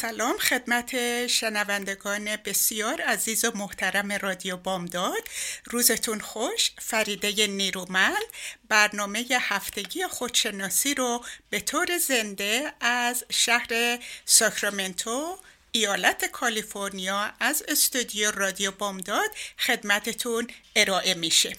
سلام 0.00 0.38
خدمت 0.38 1.26
شنوندگان 1.26 2.36
بسیار 2.36 3.00
عزیز 3.00 3.44
و 3.44 3.50
محترم 3.54 4.12
رادیو 4.12 4.56
بامداد. 4.56 5.28
روزتون 5.64 6.20
خوش 6.20 6.70
فریده 6.78 7.46
نیرومند. 7.46 8.22
برنامه 8.68 9.26
هفتگی 9.40 10.06
خودشناسی 10.06 10.94
رو 10.94 11.24
به 11.50 11.60
طور 11.60 11.98
زنده 11.98 12.72
از 12.80 13.24
شهر 13.30 13.98
ساکرامنتو 14.24 15.38
ایالت 15.72 16.24
کالیفرنیا 16.24 17.32
از 17.40 17.64
استودیو 17.68 18.30
رادیو 18.30 18.70
بامداد 18.70 19.30
خدمتتون 19.58 20.48
ارائه 20.76 21.14
میشه. 21.14 21.56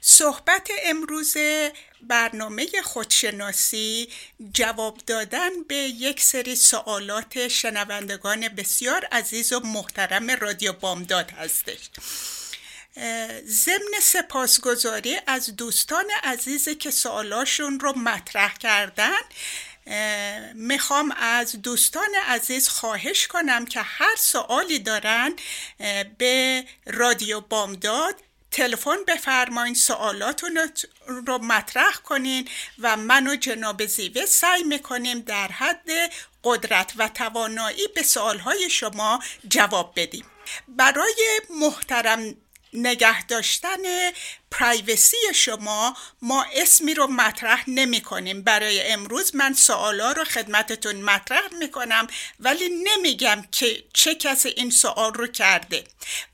صحبت 0.00 0.70
امروز 0.84 1.36
برنامه 2.08 2.66
خودشناسی 2.84 4.08
جواب 4.52 4.98
دادن 5.06 5.62
به 5.68 5.74
یک 5.76 6.20
سری 6.20 6.56
سوالات 6.56 7.48
شنوندگان 7.48 8.48
بسیار 8.48 9.04
عزیز 9.04 9.52
و 9.52 9.60
محترم 9.60 10.30
رادیو 10.30 10.72
بامداد 10.72 11.30
هستش. 11.30 11.78
ضمن 13.46 14.00
سپاسگزاری 14.02 15.18
از 15.26 15.56
دوستان 15.56 16.04
عزیزی 16.22 16.74
که 16.74 16.90
سوالاشون 16.90 17.80
رو 17.80 17.98
مطرح 17.98 18.54
کردن 18.54 19.20
می‌خوام 20.54 21.14
از 21.16 21.62
دوستان 21.62 22.14
عزیز 22.26 22.68
خواهش 22.68 23.26
کنم 23.26 23.66
که 23.66 23.80
هر 23.80 24.16
سوالی 24.18 24.78
دارن 24.78 25.36
به 26.18 26.64
رادیو 26.86 27.40
بامداد 27.40 28.14
تلفن 28.52 29.04
بفرمایین 29.08 29.74
سوالاتون 29.74 30.58
رو 31.06 31.38
مطرح 31.38 31.94
کنین 32.04 32.48
و 32.78 32.96
من 32.96 33.26
و 33.26 33.36
جناب 33.36 33.86
زیوه 33.86 34.26
سعی 34.26 34.62
می‌کنیم 34.62 35.20
در 35.20 35.48
حد 35.48 35.88
قدرت 36.44 36.92
و 36.96 37.08
توانایی 37.08 37.88
به 37.94 38.02
سوالهای 38.02 38.70
شما 38.70 39.22
جواب 39.48 39.92
بدیم. 39.96 40.24
برای 40.68 41.40
محترم 41.50 42.36
نگه 42.72 43.26
داشتن 43.26 43.78
پرایوسی 44.50 45.16
شما 45.34 45.96
ما 46.22 46.46
اسمی 46.54 46.94
رو 46.94 47.06
مطرح 47.06 47.64
نمی 47.68 48.00
کنیم. 48.00 48.42
برای 48.42 48.82
امروز 48.82 49.36
من 49.36 49.54
سوالا 49.54 50.12
رو 50.12 50.24
خدمتتون 50.24 50.96
مطرح 50.96 51.54
می 51.58 51.70
کنم 51.70 52.06
ولی 52.40 52.68
نمیگم 52.68 53.44
که 53.52 53.84
چه 53.92 54.14
کسی 54.14 54.48
این 54.48 54.70
سوال 54.70 55.14
رو 55.14 55.26
کرده. 55.26 55.84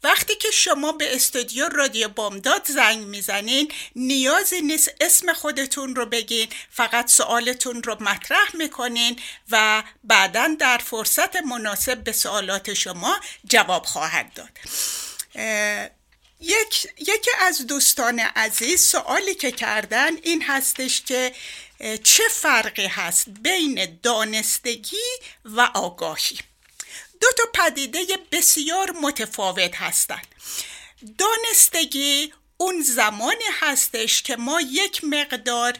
وقتی 0.02 0.34
که 0.34 0.50
شما 0.50 0.92
به 0.92 1.14
استودیو 1.14 1.68
رادیو 1.68 2.08
بامداد 2.08 2.66
زنگ 2.66 2.98
می‌زنین 2.98 3.72
نیازی 3.96 4.60
نیست 4.60 4.94
اسم 5.00 5.32
خودتون 5.32 5.96
رو 5.96 6.06
بگین 6.06 6.48
فقط 6.70 7.10
سوالتون 7.10 7.82
رو 7.82 7.96
مطرح 8.02 8.56
می‌کنین 8.56 9.18
و 9.50 9.82
بعدا 10.04 10.56
در 10.58 10.78
فرصت 10.78 11.36
مناسب 11.36 12.04
به 12.04 12.12
سوالات 12.12 12.74
شما 12.74 13.20
جواب 13.44 13.84
خواهد 13.84 14.32
داد. 14.34 14.58
یک، 16.40 16.86
یکی 16.98 17.30
از 17.40 17.66
دوستان 17.66 18.18
عزیز 18.18 18.80
سوالی 18.80 19.34
که 19.34 19.52
کردن 19.52 20.16
این 20.16 20.42
هستش 20.42 21.02
که 21.02 21.34
چه 22.04 22.22
فرقی 22.30 22.86
هست 22.86 23.28
بین 23.28 23.98
دانستگی 24.02 24.96
و 25.44 25.60
آگاهی؟ 25.74 26.38
دو 27.20 27.28
تا 27.36 27.44
پدیده 27.54 28.04
بسیار 28.32 28.90
متفاوت 28.90 29.76
هستند 29.76 30.26
دانستگی 31.18 32.32
اون 32.56 32.82
زمانی 32.82 33.44
هستش 33.60 34.22
که 34.22 34.36
ما 34.36 34.60
یک 34.60 35.04
مقدار 35.04 35.74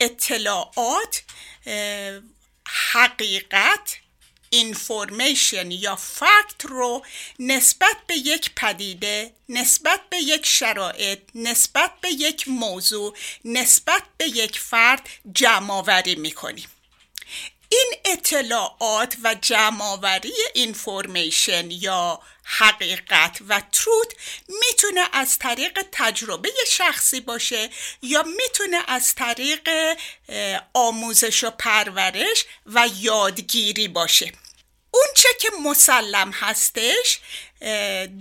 اطلاعات 0.00 1.22
حقیقت 2.66 3.96
اینفورمیشن 4.52 5.70
یا 5.70 5.96
فکت 5.96 6.64
رو 6.64 7.04
نسبت 7.38 7.96
به 8.06 8.14
یک 8.14 8.50
پدیده 8.56 9.32
نسبت 9.48 10.00
به 10.10 10.16
یک 10.16 10.46
شرایط 10.46 11.18
نسبت 11.34 11.90
به 12.00 12.08
یک 12.10 12.48
موضوع 12.48 13.16
نسبت 13.44 14.02
به 14.16 14.24
یک 14.24 14.58
فرد 14.58 15.08
جمع 15.34 15.74
آوری 15.74 16.14
می‌کنیم. 16.14 16.68
این 17.68 17.92
اطلاعات 18.04 19.16
و 19.24 19.34
جمعآوری 19.34 20.32
اینفورمیشن 20.54 21.70
یا 21.70 22.20
حقیقت 22.44 23.38
و 23.48 23.62
تروت 23.72 24.12
می‌تونه 24.48 25.00
از 25.12 25.38
طریق 25.38 25.86
تجربه 25.92 26.50
شخصی 26.68 27.20
باشه 27.20 27.70
یا 28.02 28.22
می‌تونه 28.22 28.82
از 28.86 29.14
طریق 29.14 29.68
آموزش 30.74 31.44
و 31.44 31.50
پرورش 31.50 32.44
و 32.66 32.88
یادگیری 33.00 33.88
باشه. 33.88 34.32
اون 34.94 35.06
چه 35.16 35.28
که 35.40 35.48
مسلم 35.62 36.30
هستش 36.30 37.18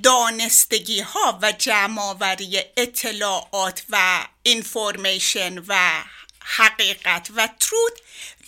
دانستگی 0.03 0.99
ها 0.99 1.39
و 1.41 1.51
جمعآوری 1.51 2.61
اطلاعات 2.77 3.83
و 3.89 4.25
اینفورمیشن 4.43 5.57
و 5.67 6.03
حقیقت 6.39 7.27
و 7.35 7.49
تروت 7.59 7.93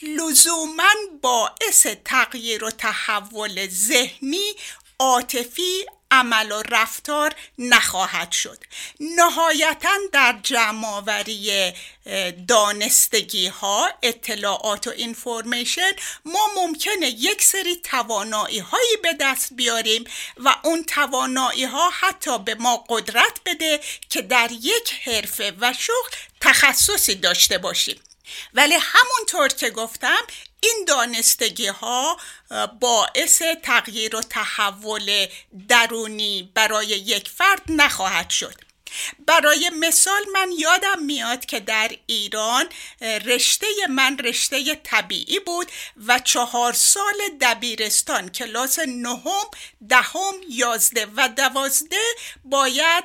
لزوما 0.01 0.93
باعث 1.21 1.87
تغییر 2.05 2.63
و 2.63 2.71
تحول 2.71 3.67
ذهنی 3.67 4.53
عاطفی 4.99 5.85
عمل 6.13 6.51
و 6.51 6.63
رفتار 6.69 7.35
نخواهد 7.57 8.31
شد. 8.31 8.59
نهایتا 8.99 9.97
در 10.11 10.39
جمعآوری 10.43 11.73
دانستگی 12.47 13.47
ها 13.47 13.89
اطلاعات 14.03 14.87
و 14.87 14.89
اینفورمیشن 14.89 15.91
ما 16.25 16.47
ممکنه 16.55 17.07
یک 17.07 17.41
سری 17.43 17.75
توانایی 17.75 18.59
هایی 18.59 18.97
به 19.03 19.13
دست 19.19 19.53
بیاریم 19.53 20.03
و 20.37 20.55
اون 20.63 20.83
توانایی 20.83 21.63
ها 21.63 21.89
حتی 21.89 22.39
به 22.39 22.55
ما 22.55 22.85
قدرت 22.89 23.39
بده 23.45 23.79
که 24.09 24.21
در 24.21 24.49
یک 24.51 24.93
حرفه 25.03 25.53
و 25.59 25.73
شغل 25.73 26.09
تخصصی 26.41 27.15
داشته 27.15 27.57
باشیم. 27.57 27.99
ولی 28.53 28.75
همونطور 28.79 29.47
که 29.47 29.69
گفتم 29.69 30.21
این 30.59 30.85
دانستگی 30.87 31.67
ها 31.67 32.17
باعث 32.79 33.41
تغییر 33.63 34.15
و 34.15 34.21
تحول 34.21 35.27
درونی 35.67 36.51
برای 36.53 36.87
یک 36.87 37.29
فرد 37.29 37.61
نخواهد 37.69 38.29
شد. 38.29 38.72
برای 39.27 39.71
مثال 39.79 40.21
من 40.33 40.51
یادم 40.57 41.03
میاد 41.03 41.45
که 41.45 41.59
در 41.59 41.91
ایران 42.05 42.65
رشته 43.01 43.67
من 43.89 44.17
رشته 44.17 44.75
طبیعی 44.75 45.39
بود 45.39 45.71
و 46.07 46.19
چهار 46.19 46.73
سال 46.73 47.15
دبیرستان 47.41 48.29
کلاس 48.29 48.79
نهم 48.79 49.47
دهم 49.89 50.33
یازده 50.49 51.07
و 51.15 51.27
دوازده 51.27 52.01
باید 52.43 53.03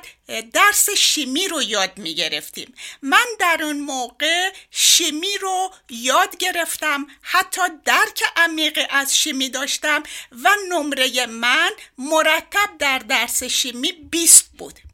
درس 0.53 0.89
شیمی 0.89 1.47
رو 1.47 1.61
یاد 1.61 1.97
می 1.97 2.15
گرفتیم 2.15 2.75
من 3.01 3.25
در 3.39 3.59
اون 3.63 3.79
موقع 3.79 4.51
شیمی 4.71 5.37
رو 5.41 5.71
یاد 5.89 6.37
گرفتم 6.37 7.07
حتی 7.21 7.61
درک 7.85 8.23
عمیقی 8.35 8.85
از 8.89 9.17
شیمی 9.17 9.49
داشتم 9.49 10.03
و 10.43 10.49
نمره 10.69 11.25
من 11.25 11.71
مرتب 11.97 12.69
در 12.79 12.99
درس 12.99 13.43
شیمی 13.43 13.91
20 13.91 14.49
بود. 14.57 14.88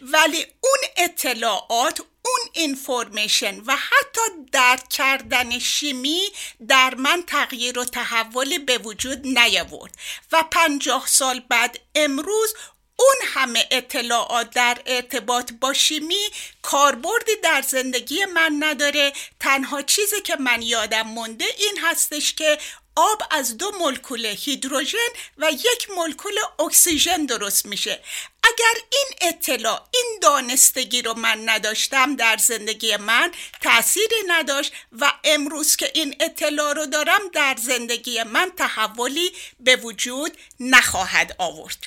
ولی 0.00 0.46
اون 0.60 0.78
اطلاعات 0.96 2.00
اون 2.00 2.50
اینفورمیشن 2.52 3.60
و 3.66 3.76
حتی 3.76 4.20
درک 4.52 4.88
کردن 4.88 5.58
شیمی 5.58 6.22
در 6.68 6.94
من 6.94 7.22
تغییر 7.26 7.78
و 7.78 7.84
تحول 7.84 8.58
به 8.58 8.78
وجود 8.78 9.26
نیاورد. 9.26 9.94
و 10.32 10.44
پنجاه 10.50 11.06
سال 11.06 11.40
بعد 11.40 11.80
امروز 11.94 12.54
اون 12.96 13.16
همه 13.24 13.66
اطلاعات 13.70 14.50
در 14.50 14.78
ارتباط 14.86 15.52
با 15.60 15.72
شیمی 15.72 16.24
کاربردی 16.62 17.36
در 17.42 17.62
زندگی 17.62 18.24
من 18.24 18.56
نداره. 18.60 19.12
تنها 19.40 19.82
چیزی 19.82 20.20
که 20.20 20.36
من 20.36 20.62
یادم 20.62 21.02
مونده 21.02 21.44
این 21.58 21.78
هستش 21.82 22.34
که 22.34 22.58
آب 22.98 23.22
از 23.30 23.56
دو 23.56 23.70
مولکول 23.78 24.26
هیدروژن 24.26 25.08
و 25.38 25.50
یک 25.50 25.90
مولکول 25.96 26.32
اکسیژن 26.58 27.26
درست 27.26 27.66
میشه. 27.66 28.00
اگر 28.42 28.82
این 28.92 29.30
اطلاع 29.30 29.88
این 29.90 30.18
دانستگی 30.22 31.02
رو 31.02 31.14
من 31.14 31.48
نداشتم 31.48 32.16
در 32.16 32.36
زندگی 32.36 32.96
من 32.96 33.32
تأثیری 33.60 34.22
نداشت 34.28 34.72
و 34.92 35.12
امروز 35.24 35.76
که 35.76 35.90
این 35.94 36.16
اطلاع 36.20 36.72
رو 36.72 36.86
دارم 36.86 37.28
در 37.32 37.56
زندگی 37.58 38.22
من 38.22 38.52
تحولی 38.56 39.32
به 39.60 39.76
وجود 39.76 40.38
نخواهد 40.60 41.34
آورد. 41.38 41.86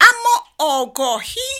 اما 0.00 0.46
آگاهی 0.58 1.50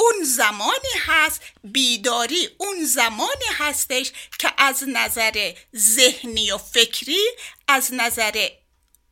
اون 0.00 0.24
زمانی 0.24 0.94
هست 1.00 1.42
بیداری 1.64 2.48
اون 2.58 2.84
زمانی 2.84 3.46
هستش 3.58 4.12
که 4.38 4.52
از 4.58 4.84
نظر 4.88 5.52
ذهنی 5.76 6.50
و 6.50 6.58
فکری 6.58 7.26
از 7.68 7.94
نظر 7.94 8.48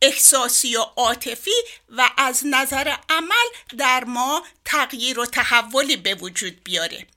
احساسی 0.01 0.75
و 0.75 0.81
عاطفی 0.81 1.51
و 1.89 2.09
از 2.17 2.41
نظر 2.45 2.95
عمل 3.09 3.49
در 3.77 4.03
ما 4.03 4.43
تغییر 4.65 5.19
و 5.19 5.25
تحولی 5.25 5.97
به 5.97 6.15
وجود 6.15 6.63
بیاره. 6.63 7.07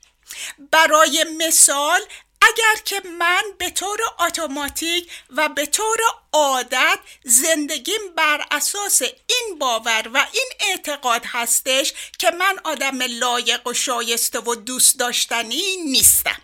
برای 0.71 1.27
مثال 1.39 2.01
اگر 2.43 2.83
که 2.85 3.01
من 3.19 3.43
به 3.59 3.71
طور 3.71 3.99
اتوماتیک 4.21 5.11
و 5.31 5.49
به 5.49 5.67
طور 5.67 5.99
عادت 6.33 6.99
زندگیم 7.25 8.15
بر 8.17 8.47
اساس 8.51 9.03
این 9.03 9.59
باور 9.59 10.11
و 10.15 10.27
این 10.33 10.51
اعتقاد 10.61 11.23
هستش 11.27 11.93
که 12.19 12.31
من 12.31 12.59
آدم 12.65 13.03
لایق 13.03 13.67
و 13.67 13.75
شایسته 13.75 14.39
و 14.39 14.55
دوست 14.55 14.99
داشتنی 14.99 15.77
نیستم. 15.77 16.41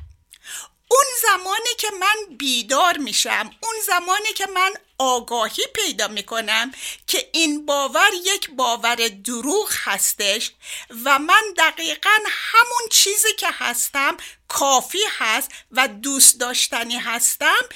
اون 0.89 1.05
زمانی 1.23 1.75
که 1.79 1.89
من 2.01 2.37
بیدار 2.37 2.97
میشم 2.97 3.51
اون 3.63 3.75
زمانی 3.87 4.33
که 4.37 4.47
من 4.47 4.73
آگاهی 4.99 5.63
پیدا 5.75 6.09
می‌کنم 6.09 6.73
که 7.07 7.31
این 7.33 7.67
باور 7.67 8.11
یک 8.25 8.51
باور 8.51 8.97
دروغ 9.09 9.73
هستش 9.75 10.51
و 11.05 11.19
من 11.19 11.55
دقیقا 11.59 12.19
همون 12.29 12.89
چیزی 12.91 13.33
که 13.39 13.49
هستم 13.53 14.17
کافی 14.49 15.03
هست 15.19 15.51
و 15.71 15.89
دوست 15.89 16.41
داشتنی 16.41 16.97
هستم. 16.97 17.69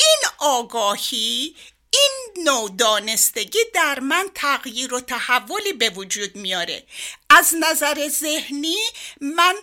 این 0.00 0.30
آگاهی 0.38 1.56
این 1.90 2.44
نوع 2.44 2.70
دانستگی 2.78 3.58
در 3.74 4.00
من 4.00 4.30
تغییر 4.34 4.94
و 4.94 5.00
تحولی 5.00 5.72
به 5.72 5.90
وجود 5.90 6.36
میاره. 6.36 6.86
از 7.30 7.54
نظر 7.60 8.08
ذهنی 8.08 8.76
من 9.20 9.54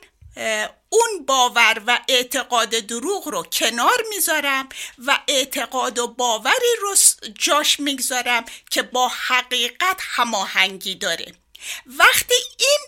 اون 0.89 1.25
باور 1.27 1.81
و 1.87 1.99
اعتقاد 2.07 2.69
دروغ 2.69 3.27
رو 3.27 3.43
کنار 3.43 4.03
می‌ذارم 4.09 4.69
و 4.97 5.19
اعتقاد 5.27 5.99
و 5.99 6.07
باوری 6.07 6.75
رو 6.81 6.95
جاش 7.39 7.79
می‌گذارم 7.79 8.45
که 8.71 8.81
با 8.81 9.07
حقیقت 9.07 9.97
هماهنگی 9.99 10.95
داره. 10.95 11.33
وقتی 11.85 12.35
این 12.59 12.79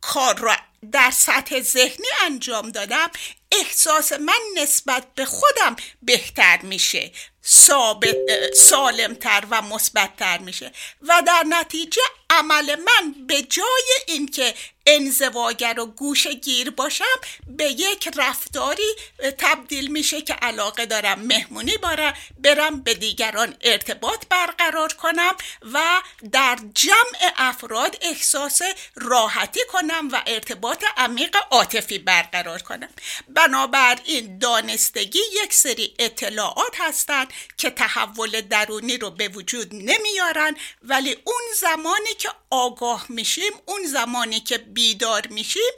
کار 0.00 0.34
رو 0.38 0.52
در 0.92 1.10
سطح 1.10 1.60
ذهنی 1.60 2.06
انجام 2.24 2.70
دادم 2.70 3.10
احساس 3.52 4.12
من 4.12 4.40
نسبت 4.56 5.06
به 5.14 5.24
خودم 5.24 5.76
بهتر 6.02 6.58
میشه 6.62 7.12
ثابت 7.46 8.16
سالمتر 8.54 9.44
و 9.50 9.62
مثبتتر 9.62 10.38
میشه 10.38 10.72
و 11.02 11.22
در 11.26 11.44
نتیجه 11.48 12.02
عمل 12.30 12.76
من 12.76 13.26
به 13.26 13.42
جای 13.42 13.92
اینکه 14.06 14.54
انزواگر 14.86 15.80
و 15.80 15.86
گوش 15.86 16.26
گیر 16.26 16.70
باشم 16.70 17.04
به 17.46 17.64
یک 17.64 18.08
رفتاری 18.16 18.96
تبدیل 19.38 19.90
میشه 19.90 20.22
که 20.22 20.34
علاقه 20.34 20.86
دارم 20.86 21.18
مهمونی 21.18 21.76
بارم 21.76 22.14
برم 22.38 22.80
به 22.80 22.94
دیگران 22.94 23.56
ارتباط 23.60 24.26
برقرار 24.30 24.92
کنم 24.92 25.32
و 25.72 26.02
در 26.32 26.58
جمع 26.74 27.32
افراد 27.36 27.96
احساس 28.00 28.62
راحتی 28.94 29.60
کنم 29.72 30.08
و 30.12 30.22
ارتباط 30.26 30.75
عمیق 30.96 31.36
عاطفی 31.50 31.98
برقرار 31.98 32.62
کنم. 32.62 32.88
بنابراین 33.28 34.38
دانستگی 34.38 35.20
یک 35.44 35.54
سری 35.54 35.94
اطلاعات 35.98 36.80
هستند 36.80 37.32
که 37.56 37.70
تحول 37.70 38.40
درونی 38.40 38.98
رو 38.98 39.10
به 39.10 39.28
وجود 39.28 39.74
نمیارن 39.74 40.56
ولی 40.82 41.16
اون 41.24 41.42
زمانی 41.60 42.14
که 42.18 42.28
آگاه 42.50 43.06
میشیم 43.08 43.52
اون 43.66 43.86
زمانی 43.86 44.40
که 44.40 44.58
بیدار 44.58 45.26
میشیم 45.26 45.72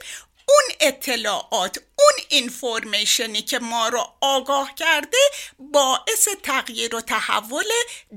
اون 0.49 0.75
اطلاعات 0.79 1.77
اون 1.77 2.25
اینفورمیشنی 2.29 3.41
که 3.41 3.59
ما 3.59 3.87
رو 3.87 4.13
آگاه 4.21 4.75
کرده 4.75 5.17
باعث 5.59 6.27
تغییر 6.43 6.95
و 6.95 7.01
تحول 7.01 7.65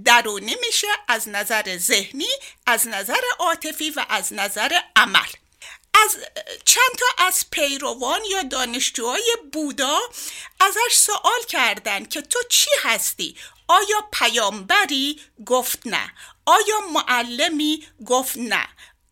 درونی 0.04 0.56
میشه 0.66 0.86
از 1.08 1.28
نظر 1.28 1.76
ذهنی 1.78 2.28
از 2.66 2.88
نظر 2.88 3.20
عاطفی 3.38 3.90
و 3.90 4.06
از 4.08 4.32
نظر 4.32 4.80
عمل. 4.96 5.41
از 5.94 6.16
چند 6.64 6.96
تا 6.98 7.24
از 7.24 7.44
پیروان 7.50 8.20
یا 8.30 8.42
دانشجوهای 8.42 9.36
بودا 9.52 10.00
ازش 10.60 10.94
سوال 10.94 11.42
کردند 11.48 12.08
که 12.08 12.22
تو 12.22 12.38
چی 12.50 12.70
هستی؟ 12.82 13.36
آیا 13.68 14.08
پیامبری 14.12 15.20
گفت 15.46 15.86
نه؟ 15.86 16.12
آیا 16.46 16.80
معلمی 16.92 17.86
گفت 18.06 18.36
نه؟ 18.36 18.68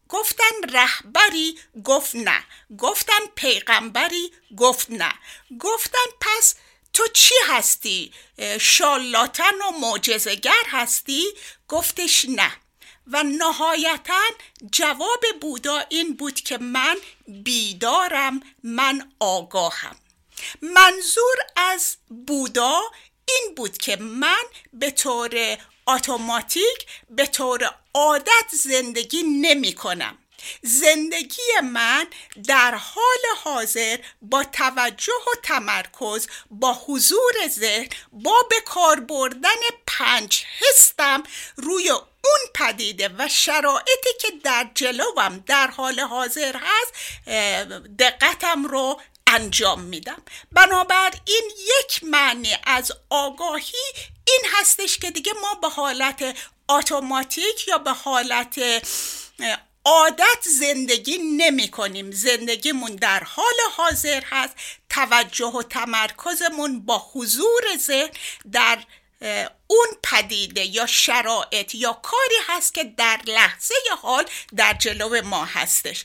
گفتن 0.09 0.63
رهبری 0.73 1.59
گفت 1.85 2.15
نه. 2.15 2.45
گفتن 2.79 3.27
پیغمبری 3.35 4.33
گفت 4.57 4.91
نه. 4.91 5.13
گفتن 5.61 6.07
پس 6.21 6.55
تو 6.93 7.07
چی 7.15 7.35
هستی؟ 7.47 8.13
شالاتن 8.61 9.55
و 9.55 9.71
معجزهگر 9.81 10.65
هستی؟ 10.67 11.27
گفتش 11.69 12.25
نه. 12.29 12.53
و 13.11 13.23
نهایتا 13.23 14.23
جواب 14.73 15.25
بودا 15.41 15.85
این 15.89 16.17
بود 16.17 16.35
که 16.35 16.59
من 16.59 16.97
بیدارم 17.29 18.41
من 18.63 19.13
آگاهم. 19.21 19.97
منظور 20.63 21.37
از 21.57 21.97
بودا 22.27 22.81
این 23.29 23.55
بود 23.57 23.79
که 23.79 23.97
من 23.97 24.45
به 24.73 24.91
طور 24.91 25.59
اتوماتیک 25.87 26.87
به 27.11 27.27
طور 27.27 27.75
عادت 27.95 28.49
زندگی 28.53 29.23
نمی 29.23 29.73
کنم. 29.73 30.19
زندگی 30.63 31.43
من 31.63 32.07
در 32.47 32.75
حال 32.75 33.25
حاضر 33.45 33.99
با 34.23 34.45
توجه 34.45 35.13
و 35.13 35.41
تمرکز 35.43 36.27
با 36.51 36.73
حضور 36.87 37.33
ذهن 37.49 37.89
با 38.13 38.47
به 38.51 38.61
کار 38.61 39.01
بردن 39.01 39.61
پنج 39.87 40.45
هستم 40.61 41.23
روی 41.57 41.93
اون 42.25 42.51
پدیده 42.55 43.11
و 43.19 43.29
شرایطی 43.29 44.11
که 44.21 44.29
در 44.45 44.71
جلوم 44.75 45.45
در 45.47 45.67
حال 45.67 46.01
حاضر 46.01 46.57
هست 46.57 46.95
دقتم 47.99 48.65
رو 48.65 49.01
انجام 49.27 49.81
میدم. 49.81 50.23
بنابراین 50.53 51.51
یک 51.81 52.05
معنی 52.05 52.57
از 52.65 52.93
آگاهی 53.11 53.79
این 54.25 54.41
هستش 54.53 54.99
که 54.99 55.11
دیگه 55.11 55.33
ما 55.43 55.55
به 55.55 55.69
حالت 55.69 56.37
اتوماتیک 56.69 57.69
یا 57.69 57.79
به 57.79 57.93
حالت 57.93 58.61
عادت 59.85 60.43
زندگی 60.43 61.19
نمی 61.19 61.69
کنیم. 61.69 62.11
زندگیمون 62.11 62.97
در 62.97 63.25
حال 63.25 63.55
حاضر 63.77 64.23
هست. 64.31 64.55
توجه 64.89 65.47
و 65.47 65.63
تمرکزمون 65.63 66.81
با 66.81 67.11
حضور 67.13 67.63
ذهن 67.77 68.11
در 68.53 68.79
اون 69.67 69.87
پدیده 70.03 70.65
یا 70.65 70.87
شرایط 70.87 71.75
یا 71.75 71.93
کاری 71.93 72.37
هست 72.49 72.75
که 72.75 72.85
در 72.85 73.21
لحظه 73.27 73.75
حال 74.03 74.25
در 74.57 74.73
جلو 74.73 75.23
ما 75.23 75.45
هستش 75.45 76.05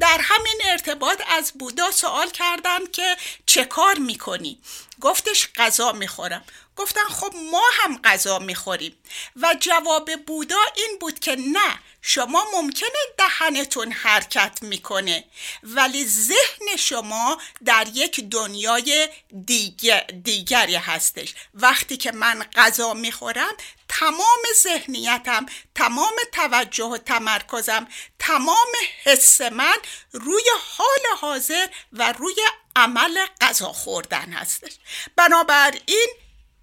در 0.00 0.20
همین 0.22 0.60
ارتباط 0.64 1.22
از 1.28 1.52
بودا 1.58 1.90
سوال 1.90 2.30
کردم 2.30 2.86
که 2.86 3.16
چه 3.46 3.64
کار 3.64 3.98
می‌کنی؟ 3.98 4.60
گفتش 5.00 5.48
غذا 5.56 5.92
می‌خورم 5.92 6.44
گفتن 6.76 7.04
خب 7.04 7.34
ما 7.50 7.62
هم 7.72 8.00
غذا 8.02 8.38
می‌خوریم. 8.38 8.96
و 9.36 9.56
جواب 9.60 10.16
بودا 10.16 10.60
این 10.76 10.98
بود 11.00 11.18
که 11.18 11.36
نه 11.36 11.78
شما 12.02 12.46
ممکنه 12.54 12.88
دهنتون 13.18 13.92
حرکت 13.92 14.58
می‌کنه 14.62 15.24
ولی 15.62 16.04
ذهن 16.04 16.76
شما 16.78 17.38
در 17.64 17.86
یک 17.94 18.20
دنیای 18.20 19.08
دیگر 19.46 20.00
دیگری 20.00 20.74
هستش. 20.74 21.34
وقتی 21.54 21.96
که 21.96 22.12
من 22.12 22.42
غذا 22.42 22.94
می‌خورم 22.94 23.54
تمام 23.88 24.42
ذهنیتم 24.62 25.46
تمام 25.74 26.14
توجه 26.32 26.84
و 26.84 26.98
تمرکزم 26.98 27.88
تمام 28.18 28.68
حس 29.04 29.40
من 29.40 29.76
روی 30.12 30.44
حال 30.76 31.18
حاضر 31.20 31.66
و 31.92 32.12
روی 32.12 32.36
عمل 32.76 33.26
غذا 33.40 33.72
خوردن 33.72 34.32
هستش. 34.32 34.72
بنابراین 35.16 36.08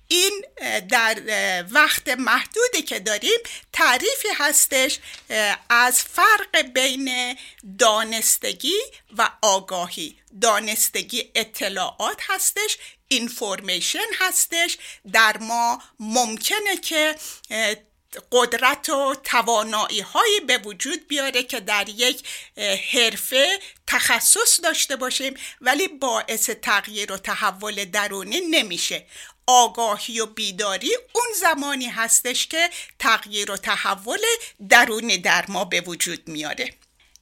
این 0.07 0.45
در 0.89 1.21
وقت 1.71 2.09
محدودی 2.09 2.81
که 2.81 2.99
داریم 2.99 3.39
تعریفی 3.73 4.27
هستش 4.35 4.99
از 5.69 6.01
فرق 6.01 6.61
بین 6.73 7.37
دانستگی 7.79 8.77
و 9.17 9.29
آگاهی. 9.41 10.17
دانستگی 10.41 11.31
اطلاعات 11.35 12.21
هستش 12.29 12.77
اینفورمیشن 13.07 13.99
هستش. 14.19 14.77
در 15.11 15.37
ما 15.37 15.81
ممکنه 15.99 16.77
که 16.77 17.15
قدرت 18.31 18.89
و 18.89 19.15
توانایی 19.23 19.99
هایی 19.99 20.39
به 20.39 20.57
وجود 20.57 21.07
بیاره 21.07 21.43
که 21.43 21.59
در 21.59 21.89
یک 21.89 22.27
حرفه 22.91 23.59
تخصص 23.87 24.59
داشته 24.63 24.95
باشیم 24.95 25.33
ولی 25.61 25.87
باعث 25.87 26.49
تغییر 26.49 27.11
و 27.11 27.17
تحول 27.17 27.85
درونی 27.85 28.41
نمیشه. 28.41 29.05
آگاهی 29.47 30.19
و 30.19 30.25
بیداری 30.25 30.95
اون 31.13 31.27
زمانی 31.39 31.87
هستش 31.87 32.47
که 32.47 32.69
تغییر 32.99 33.51
و 33.51 33.57
تحول 33.57 34.21
درونی 34.69 35.17
در 35.17 35.45
ما 35.47 35.65
به 35.65 35.81
وجود 35.81 36.27
میاره. 36.27 36.73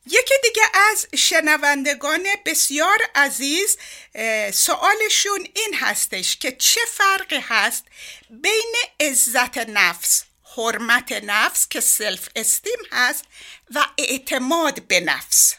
یکی 0.05 0.33
دیگه 0.43 0.63
از 0.91 1.07
شنوندگان 1.15 2.27
بسیار 2.45 2.97
عزیز 3.15 3.77
سوالشون 4.53 5.47
این 5.55 5.73
هستش 5.79 6.37
که 6.37 6.51
چه 6.51 6.81
فرقی 6.87 7.39
هست 7.43 7.83
بین 8.29 8.73
عزت 8.99 9.57
نفس 9.57 10.23
حرمت 10.57 11.11
نفس 11.11 11.67
که 11.67 11.79
سلف 11.79 12.29
استیم 12.35 12.79
هست 12.91 13.25
و 13.75 13.85
اعتماد 13.97 14.87
به 14.87 14.99
نفس؟ 14.99 15.55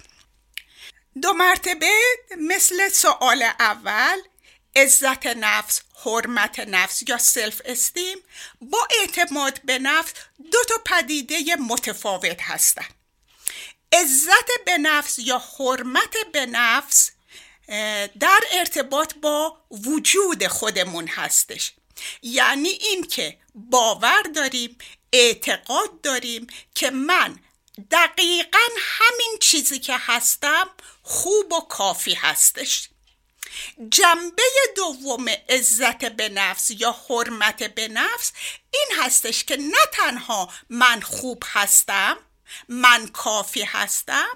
دو 1.22 1.32
مرتبه 1.32 1.92
مثل 2.38 2.88
سوال 2.88 3.42
اول 3.42 4.18
عزت 4.76 5.26
نفس 5.26 5.80
حرمت 6.04 6.60
نفس 6.60 7.02
یا 7.08 7.18
سلف 7.18 7.60
استیم 7.64 8.18
با 8.60 8.88
اعتماد 9.00 9.60
به 9.64 9.78
نفس 9.78 10.12
دو 10.52 10.58
تا 10.68 10.74
پدیده 10.86 11.56
متفاوت 11.56 12.42
هستند 12.42 12.94
عزت 13.92 14.64
به 14.66 14.78
نفس 14.78 15.18
یا 15.18 15.42
حرمت 15.58 16.16
به 16.32 16.46
نفس 16.46 17.10
در 18.20 18.40
ارتباط 18.52 19.14
با 19.14 19.58
وجود 19.70 20.46
خودمون 20.46 21.08
هستش. 21.08 21.72
یعنی 22.22 22.68
این 22.68 23.06
که 23.06 23.38
باور 23.54 24.22
داریم 24.22 24.78
اعتقاد 25.12 26.00
داریم 26.00 26.46
که 26.74 26.90
من 26.90 27.38
دقیقا 27.90 28.58
همین 28.78 29.38
چیزی 29.40 29.78
که 29.78 29.96
هستم 29.98 30.70
خوب 31.02 31.52
و 31.52 31.60
کافی 31.60 32.14
هستش. 32.14 32.88
جنبه 33.88 34.42
دوم 34.76 35.28
عزت 35.48 36.04
به 36.04 36.28
نفس 36.28 36.70
یا 36.70 36.96
حرمت 37.08 37.62
به 37.62 37.88
نفس 37.88 38.32
این 38.70 38.98
هستش 38.98 39.44
که 39.44 39.56
نه 39.56 39.84
تنها 39.92 40.52
من 40.68 41.00
خوب 41.00 41.44
هستم 41.46 42.16
من 42.68 43.08
کافی 43.08 43.62
هستم 43.62 44.28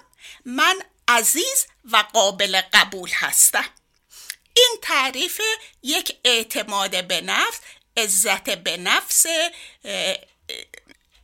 من 0.45 0.81
عزیز 1.07 1.67
و 1.91 1.97
قابل 2.13 2.61
قبول 2.73 3.09
هستم. 3.13 3.69
این 4.53 4.77
تعریف 4.81 5.41
یک 5.83 6.17
اعتماد 6.23 7.07
به 7.07 7.21
نفس 7.21 7.59
عزت 7.97 8.49
به 8.49 8.77
نفس 8.77 9.25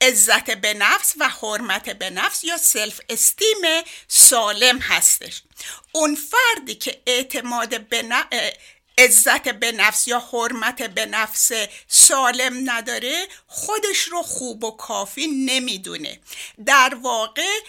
عزت 0.04 0.52
به 0.52 0.74
نفس 0.74 1.14
و 1.20 1.30
حرمت 1.30 1.90
به 1.90 2.10
نفس 2.10 2.44
یا 2.44 2.58
سلف 2.58 3.00
استیم 3.10 3.62
سالم 4.08 4.80
هستش. 4.80 5.42
اون 5.92 6.16
فردی 6.16 6.76
که 6.76 7.02
اعتماد 7.06 7.88
به 7.88 8.26
عزت 8.98 9.50
به 9.50 9.72
نفس 9.72 10.08
یا 10.08 10.20
حرمت 10.20 10.82
به 10.82 11.06
نفس 11.06 11.52
سالم 11.88 12.72
نداره 12.72 13.28
خودش 13.48 14.00
رو 14.00 14.22
خوب 14.22 14.64
و 14.64 14.72
کافی 14.72 15.28
نمی‌دونه. 15.28 16.20
در 16.66 16.96
واقع 17.02 17.60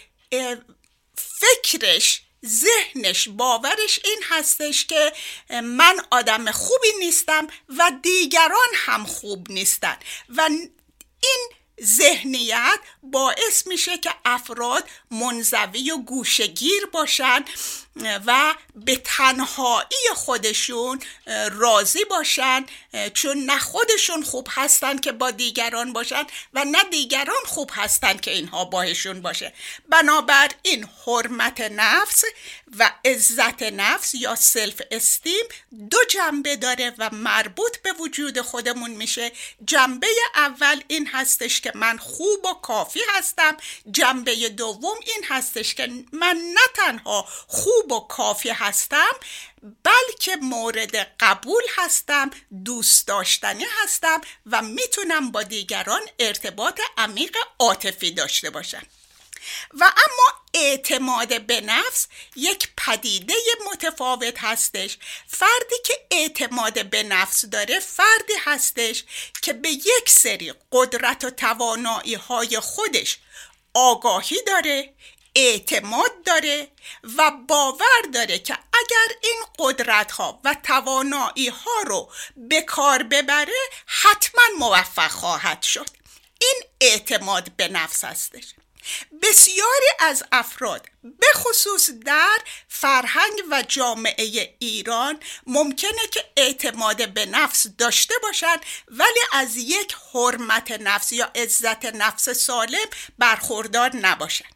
فکرش 1.40 2.22
ذهنش 2.46 3.28
باورش 3.28 4.00
این 4.04 4.22
هستش 4.28 4.86
که 4.86 5.12
من 5.50 6.00
آدم 6.10 6.50
خوبی 6.50 6.92
نیستم 6.98 7.46
و 7.78 7.90
دیگران 8.02 8.68
هم 8.74 9.06
خوب 9.06 9.50
نیستن. 9.50 9.96
و 10.28 10.48
این 11.20 11.48
ذهنیت 11.82 12.80
باعث 13.02 13.66
میشه 13.66 13.98
که 13.98 14.10
افراد 14.24 14.88
منزوی 15.10 15.90
و 15.90 15.98
گوشگیر 15.98 16.86
باشن. 16.92 17.44
و 18.26 18.54
به 18.74 18.96
تنهایی 19.04 20.08
خودشون 20.14 21.00
راضی 21.52 22.04
باشن 22.04 22.66
چون 23.14 23.38
نه 23.38 23.58
خودشون 23.58 24.22
خوب 24.22 24.48
هستن 24.50 24.98
که 24.98 25.12
با 25.12 25.30
دیگران 25.30 25.92
باشن 25.92 26.24
و 26.54 26.64
نه 26.64 26.82
دیگران 26.90 27.44
خوب 27.46 27.70
هستن 27.74 28.16
که 28.16 28.30
اینها 28.30 28.64
باهشون 28.64 29.22
باشه. 29.22 29.52
بنابراین 29.88 30.88
حرمت 31.06 31.60
نفس 31.60 32.24
و 32.78 32.90
عزت 33.04 33.62
نفس 33.62 34.14
یا 34.14 34.34
self-esteem 34.34 35.44
دو 35.90 35.98
جنبه 36.10 36.56
داره 36.56 36.94
و 36.98 37.10
مربوط 37.12 37.78
به 37.78 37.92
وجود 37.92 38.40
خودمون 38.40 38.90
میشه. 38.90 39.32
جنبه 39.66 40.06
اول 40.34 40.82
این 40.88 41.06
هستش 41.06 41.60
که 41.60 41.72
من 41.74 41.98
خوب 41.98 42.44
و 42.44 42.54
کافی 42.62 43.00
هستم. 43.16 43.56
جنبه 43.90 44.48
دوم 44.48 44.96
این 45.06 45.24
هستش 45.28 45.74
که 45.74 45.86
من 46.12 46.36
نه 46.54 46.60
تنها 46.74 47.28
خوب 47.48 47.83
و 47.90 48.00
کافی 48.00 48.50
هستم 48.50 49.12
بلکه 49.62 50.36
مورد 50.36 50.96
قبول 51.20 51.62
هستم 51.76 52.30
دوست 52.64 53.06
داشتنی 53.08 53.64
هستم 53.82 54.20
و 54.46 54.62
می‌تونم 54.62 55.30
با 55.30 55.42
دیگران 55.42 56.02
ارتباط 56.18 56.80
عمیق 56.98 57.36
عاطفی 57.58 58.10
داشته 58.10 58.50
باشم. 58.50 58.82
و 59.80 59.84
اما 59.84 60.40
اعتماد 60.54 61.46
به 61.46 61.60
نفس 61.60 62.06
یک 62.36 62.68
پدیده 62.76 63.34
متفاوت 63.72 64.38
هستش. 64.38 64.98
فردی 65.26 65.76
که 65.84 65.94
اعتماد 66.10 66.90
به 66.90 67.02
نفس 67.02 67.44
داره 67.44 67.80
فردی 67.80 68.32
هستش 68.44 69.04
که 69.42 69.52
به 69.52 69.68
یک 69.68 70.08
سری 70.08 70.54
قدرت 70.72 71.24
و 71.24 71.30
توانایی 71.30 72.14
های 72.14 72.60
خودش 72.60 73.18
آگاهی 73.74 74.42
داره 74.46 74.94
اعتماد 75.34 76.22
داره 76.26 76.68
و 77.16 77.30
باور 77.48 78.02
داره 78.12 78.38
که 78.38 78.54
اگر 78.54 79.16
این 79.22 79.44
قدرت 79.58 80.12
ها 80.12 80.40
و 80.44 80.56
توانایی 80.62 81.48
ها 81.48 81.82
رو 81.86 82.12
به 82.36 82.62
کار 82.62 83.02
ببره 83.02 83.68
حتما 83.86 84.42
موفق 84.58 85.10
خواهد 85.10 85.62
شد. 85.62 85.90
این 86.40 86.62
اعتماد 86.80 87.52
به 87.56 87.68
نفس 87.68 88.04
هستش. 88.04 88.44
بسیاری 89.22 89.86
از 89.98 90.24
افراد 90.32 90.86
به 91.02 91.26
خصوص 91.34 91.90
در 91.90 92.38
فرهنگ 92.68 93.42
و 93.50 93.62
جامعه 93.68 94.56
ایران 94.58 95.20
ممکنه 95.46 96.06
که 96.12 96.24
اعتماد 96.36 97.08
به 97.08 97.26
نفس 97.26 97.66
داشته 97.66 98.14
باشند 98.22 98.60
ولی 98.88 99.20
از 99.32 99.56
یک 99.56 99.96
حرمت 100.12 100.70
نفس 100.70 101.12
یا 101.12 101.30
عزت 101.34 101.84
نفس 101.84 102.28
سالم 102.28 102.86
برخوردار 103.18 103.96
نباشند. 103.96 104.54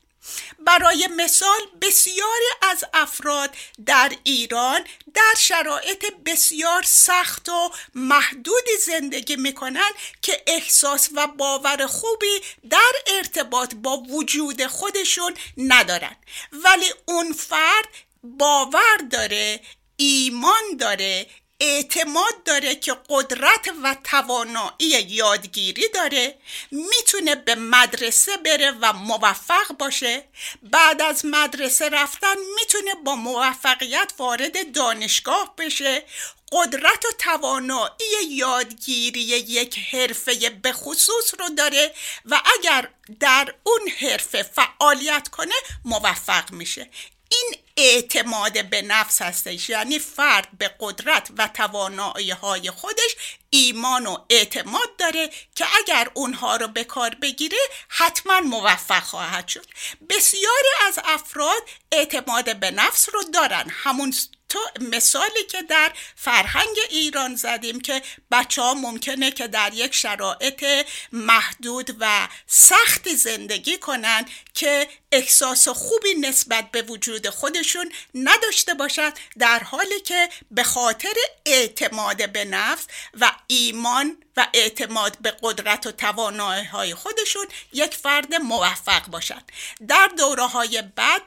برای 0.58 1.08
مثال 1.16 1.60
بسیاری 1.82 2.48
از 2.62 2.84
افراد 2.94 3.50
در 3.86 4.12
ایران 4.24 4.80
در 5.14 5.34
شرایط 5.38 6.04
بسیار 6.26 6.82
سخت 6.82 7.48
و 7.48 7.70
محدودی 7.94 8.76
زندگی 8.86 9.36
می‌کنن 9.36 9.90
که 10.22 10.42
احساس 10.46 11.08
و 11.14 11.26
باور 11.26 11.86
خوبی 11.86 12.40
در 12.70 12.92
ارتباط 13.06 13.74
با 13.74 13.96
وجود 13.96 14.66
خودشون 14.66 15.34
ندارن. 15.56 16.16
ولی 16.52 16.92
اون 17.06 17.32
فرد 17.32 17.88
باور 18.22 18.96
داره 19.10 19.60
ایمان 19.96 20.76
داره 20.78 21.26
اعتماد 21.60 22.42
داره 22.44 22.74
که 22.74 22.96
قدرت 23.08 23.68
و 23.82 23.96
توانایی 24.04 24.88
یادگیری 25.08 25.88
داره 25.88 26.34
می‌تونه 26.70 27.34
به 27.34 27.54
مدرسه 27.54 28.36
بره 28.36 28.70
و 28.80 28.92
موفق 28.92 29.72
باشه. 29.78 30.24
بعد 30.62 31.02
از 31.02 31.24
مدرسه 31.24 31.88
رفتن 31.88 32.34
می‌تونه 32.60 32.94
با 33.04 33.14
موفقیت 33.14 34.12
وارد 34.18 34.72
دانشگاه 34.72 35.54
بشه. 35.58 36.04
قدرت 36.52 37.04
و 37.04 37.08
توانایی 37.18 38.24
یادگیری 38.30 39.20
یک 39.20 39.78
حرفه 39.78 40.50
به 40.50 40.72
خصوص 40.72 41.34
رو 41.38 41.48
داره 41.48 41.94
و 42.24 42.40
اگر 42.58 42.88
در 43.20 43.54
اون 43.62 43.88
حرفه 44.00 44.42
فعالیت 44.42 45.28
کنه 45.28 45.54
موفق 45.84 46.52
میشه. 46.52 46.90
این 47.28 47.54
اعتماد 47.76 48.70
به 48.70 48.82
نفس 48.82 49.22
هستش 49.22 49.68
یعنی 49.68 49.98
فرد 49.98 50.48
به 50.58 50.70
قدرت 50.80 51.30
و 51.38 51.48
توانایی 51.48 52.30
های 52.30 52.70
خودش 52.70 53.16
ایمان 53.50 54.06
و 54.06 54.16
اعتماد 54.30 54.96
داره 54.98 55.30
که 55.54 55.66
اگر 55.78 56.10
اونها 56.14 56.56
رو 56.56 56.68
به 56.68 56.84
کار 56.84 57.14
بگیره 57.14 57.58
حتما 57.88 58.40
موفق 58.40 59.02
خواهد 59.02 59.48
شد. 59.48 59.66
بسیاری 60.08 60.68
از 60.86 60.98
افراد 61.04 61.62
اعتماد 61.92 62.56
به 62.56 62.70
نفس 62.70 63.08
رو 63.12 63.22
دارن. 63.22 63.66
همون 63.70 64.12
تو 64.48 64.58
مثالی 64.80 65.44
که 65.50 65.62
در 65.62 65.92
فرهنگ 66.16 66.76
ایران 66.90 67.36
زدیم 67.36 67.80
که 67.80 68.02
بچه 68.30 68.62
ها 68.62 68.74
ممکنه 68.74 69.30
که 69.30 69.46
در 69.48 69.74
یک 69.74 69.94
شرایط 69.94 70.64
محدود 71.12 71.96
و 72.00 72.28
سختی 72.46 73.16
زندگی 73.16 73.78
کنن 73.78 74.24
که 74.54 74.88
احساس 75.12 75.68
خوبی 75.68 76.14
نسبت 76.14 76.70
به 76.70 76.82
وجود 76.82 77.28
خودشون 77.28 77.92
نداشته 78.14 78.74
باشند 78.74 79.18
در 79.38 79.58
حالی 79.58 80.00
که 80.00 80.28
به 80.50 80.62
خاطر 80.62 81.14
اعتماد 81.46 82.32
به 82.32 82.44
نفس 82.44 82.86
و 83.20 83.32
ایمان 83.46 84.16
و 84.36 84.46
اعتماد 84.54 85.18
به 85.20 85.36
قدرت 85.42 85.86
و 85.86 85.92
توانایی 85.92 86.64
های 86.64 86.94
خودشون 86.94 87.46
یک 87.72 87.94
فرد 87.94 88.34
موفق 88.34 89.06
باشند 89.06 89.52
در 89.88 90.10
دوره 90.16 90.46
های 90.46 90.82
بعد 90.82 91.22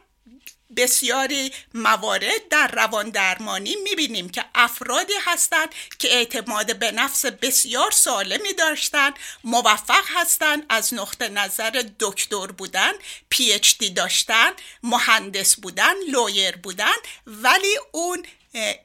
بسیاری 0.77 1.53
موارد 1.73 2.47
در 2.49 2.67
روان 2.67 3.09
درمانی 3.09 3.75
می‌بینیم 3.83 4.29
که 4.29 4.45
افرادی 4.55 5.13
هستند 5.25 5.69
که 5.99 6.13
اعتماد 6.13 6.79
به 6.79 6.91
نفس 6.91 7.25
بسیار 7.25 7.91
سالمی 7.91 8.53
داشتند 8.53 9.13
موفق 9.43 10.03
هستند 10.15 10.65
از 10.69 10.93
نقطه 10.93 11.29
نظر 11.29 11.83
دکتر 11.99 12.47
بودن 12.47 12.91
پی 13.29 13.53
اچ 13.53 13.77
دی 13.77 13.89
داشتن 13.89 14.51
مهندس 14.83 15.55
بودن 15.55 15.93
لویر 16.09 16.55
بودن 16.55 16.95
ولی 17.27 17.77
اون 17.91 18.25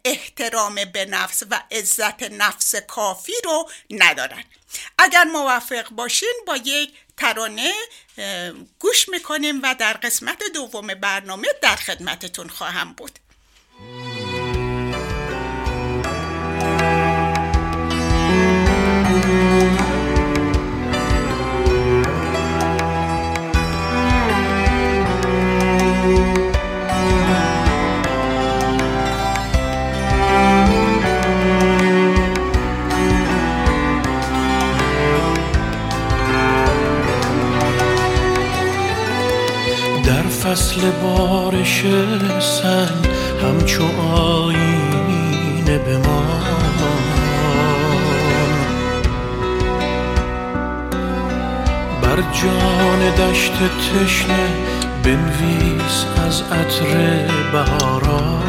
احترام 0.05 0.75
به 0.75 1.05
نفس 1.05 1.43
و 1.51 1.63
عزت 1.71 2.23
نفس 2.23 2.75
کافی 2.75 3.33
رو 3.45 3.71
ندارن. 3.91 4.45
اگر 4.99 5.25
موفق 5.25 5.89
باشین 5.91 6.35
با 6.47 6.57
یک 6.57 6.93
ترانه 7.17 7.73
گوش 8.79 9.09
می‌کنیم 9.09 9.63
و 9.63 9.75
در 9.79 9.93
قسمت 9.93 10.43
دوم 10.55 10.87
برنامه 10.87 11.49
در 11.63 11.77
خدمتتون 11.77 12.49
خواهم 12.49 12.93
بود. 12.93 13.19
فصل 40.57 40.91
بارش 40.91 41.83
سنگ 42.41 43.07
همچو 43.43 43.85
آینه 44.13 45.79
به 45.79 45.99
ما. 45.99 46.23
بر 52.03 52.17
جان 52.17 53.11
دشت 53.11 53.53
تشنه 53.53 54.49
بنویس 55.03 56.05
از 56.27 56.43
عطر 56.43 57.27
بهاران 57.53 58.43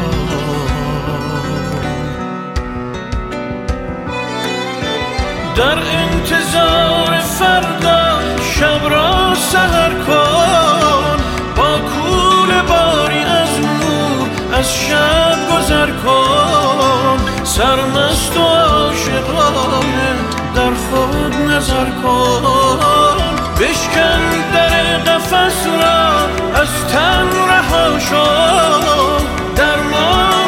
در 5.56 5.78
انتظار 5.78 7.18
فردا 7.20 8.20
شب 8.54 8.88
را 8.90 9.34
سهر 9.34 9.90
کن. 10.06 10.37
از 14.58 14.74
شب 14.74 15.38
گذر 15.52 15.90
کن 15.90 17.18
سرمست 17.44 18.36
و 18.36 18.40
عاشقانه 18.40 20.14
در 20.54 20.74
خود 20.74 21.34
نظر 21.50 21.90
کن. 22.02 23.28
بشکن 23.60 24.20
در 24.52 24.98
قفس 24.98 25.66
را 25.66 26.08
از 26.60 26.68
تن 26.92 27.28
رها 27.48 27.98
شو. 27.98 28.24
درمان 29.56 30.47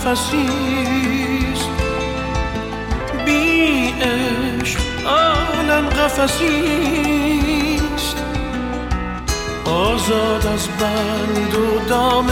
عاشق 0.00 0.08
نفسیست 0.08 1.70
بی 3.26 3.94
عشق 4.00 4.80
عالم 5.06 5.88
قفسیست 5.88 7.36
آزاد 9.64 10.46
از 10.54 10.68
بند 10.68 11.54
و 11.54 11.88
دام 11.88 12.26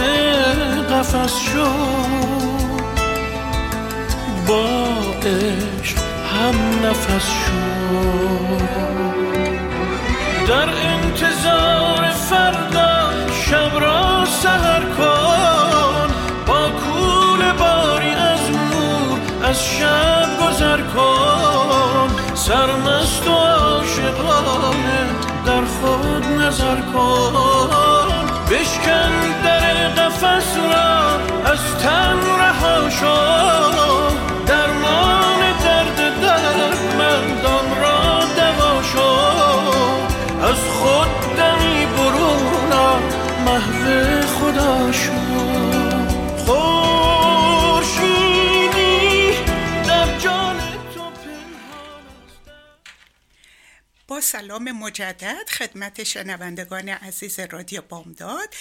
قفس 0.91 1.41
شو 1.41 1.69
با 4.47 4.69
عشق 5.23 5.99
هم 6.35 6.55
نفس 6.85 7.27
شو 7.27 7.53
در 10.49 10.69
انتظار 10.69 12.11
فردا 12.11 13.11
شب 13.33 13.81
را 13.81 14.25
سهر 14.25 14.81
کن. 14.81 15.18
از 19.49 19.65
شب 19.65 20.29
گذر 20.43 20.81
کن 20.81 22.09
سرمست 22.35 23.29
و 23.29 23.33
عاشقانه 23.33 25.07
در 25.47 25.65
خود 25.65 26.25
نظر 26.25 26.81
کن. 26.81 28.27
بشکن 28.51 29.13
در 29.45 29.89
قفس 29.89 30.57
را 30.57 31.11
از 31.53 31.59
تن 31.83 32.08
سلام 54.33 54.73
مجدد 54.73 55.49
خدمت 55.49 56.05
شنوندگان 56.05 56.89
عزیز 56.89 57.41
رادیو 57.41 57.83
بامداد. 57.83 58.55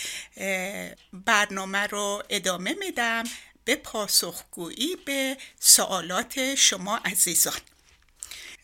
برنامه 1.13 1.87
رو 1.87 2.23
ادامه 2.29 2.73
میدم 2.73 3.23
به 3.65 3.75
پاسخگویی 3.75 4.95
به 4.95 5.37
سوالات 5.59 6.55
شما 6.55 6.97
عزیزان. 6.97 7.59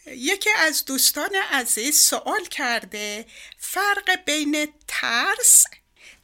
یکی 0.06 0.50
از 0.50 0.86
دوستان 0.86 1.36
عزیز 1.52 2.00
سوال 2.00 2.46
کرده 2.46 3.26
فرق 3.58 4.16
بین 4.26 4.74
ترس 4.88 5.66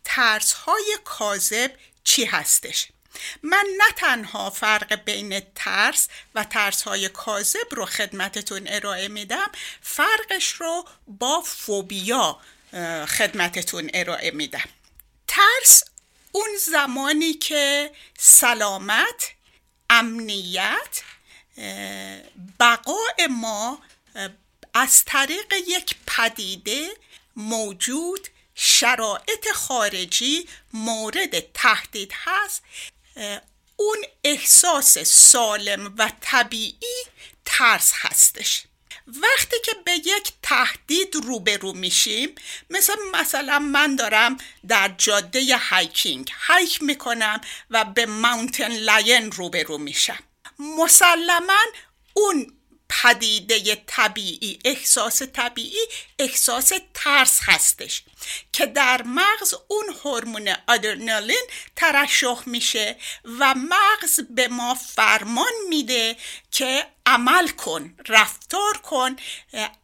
ترس 0.03 0.53
های 0.53 0.97
کاذب 1.03 1.71
چی 2.03 2.25
هستش؟ 2.25 2.87
من 3.43 3.65
نه 3.77 3.91
تنها 3.95 4.49
فرق 4.49 4.93
بین 4.93 5.41
ترس 5.55 6.07
و 6.35 6.43
ترس 6.43 6.81
های 6.81 7.09
کاذب 7.09 7.67
رو 7.71 7.85
خدمتتون 7.85 8.67
ارائه 8.67 9.07
میدم 9.07 9.51
فرقش 9.81 10.47
رو 10.47 10.85
با 11.07 11.41
فوبیا 11.41 12.39
خدمتتون 13.07 13.89
ارائه 13.93 14.31
میدم. 14.31 14.69
ترس 15.27 15.83
اون 16.31 16.49
زمانی 16.71 17.33
که 17.33 17.91
سلامت 18.17 19.31
امنیت 19.89 21.01
بقای 22.59 23.27
ما 23.29 23.81
از 24.73 25.05
طریق 25.05 25.53
یک 25.67 25.95
پدیده 26.07 26.89
موجود 27.35 28.27
شرایط 28.55 29.51
خارجی 29.53 30.47
مورد 30.73 31.51
تهدید 31.53 32.11
هست. 32.15 32.63
اون 33.75 33.97
احساس 34.23 34.97
سالم 34.97 35.95
و 35.97 36.11
طبیعی 36.21 37.05
ترس 37.45 37.91
هستش. 37.95 38.63
وقتی 39.07 39.55
که 39.65 39.71
به 39.85 39.91
یک 39.91 40.33
تهدید 40.41 41.15
روبرو 41.15 41.73
میشیم 41.73 42.35
مثل 42.69 42.93
مثلا 43.13 43.59
من 43.59 43.95
دارم 43.95 44.37
در 44.67 44.93
جاده 44.97 45.57
hiking 45.57 46.31
hike 46.47 46.83
می‌کنم 46.83 47.41
و 47.69 47.85
به 47.85 48.05
mountain 48.05 48.71
lion 48.71 49.31
روبرو 49.31 49.77
میشم. 49.77 50.19
مسلما 50.59 51.59
اون 52.13 52.58
پدیده 52.89 53.83
طبیعی 53.87 54.59
احساس 54.65 55.21
طبیعی 55.21 55.87
احساس 56.19 56.71
ترس 56.93 57.39
هستش 57.43 58.03
که 58.53 58.65
در 58.65 59.01
مغز 59.05 59.53
اون 59.67 59.85
هورمون 60.03 60.55
آدرنالین 60.67 61.45
ترشح 61.75 62.41
میشه 62.45 62.95
و 63.39 63.55
مغز 63.55 64.19
به 64.29 64.47
ما 64.47 64.75
فرمان 64.75 65.51
میده 65.69 66.15
که 66.51 66.87
عمل 67.05 67.47
کن 67.47 67.95
رفتار 68.07 68.77
کن 68.77 69.15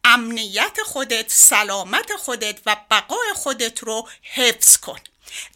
امنیت 0.04 0.78
خودت 0.84 1.24
سلامت 1.28 2.12
خودت 2.16 2.60
و 2.66 2.76
بقای 2.90 3.32
خودت 3.34 3.82
رو 3.82 4.08
حفظ 4.22 4.76
کن. 4.76 5.00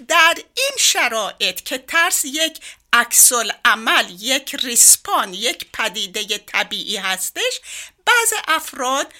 در 0.08 0.34
این 0.36 0.76
شرایط 0.78 1.60
که 1.60 1.78
ترس 1.78 2.24
یک 2.24 2.58
اکسل 2.92 3.52
عمل 3.64 4.10
یک 4.18 4.54
ریسپان 4.54 5.34
یک 5.34 5.66
پدیده 5.72 6.38
طبیعی 6.38 6.96
هستش 6.96 7.60
بعض 8.06 8.32
افراد 8.48 9.12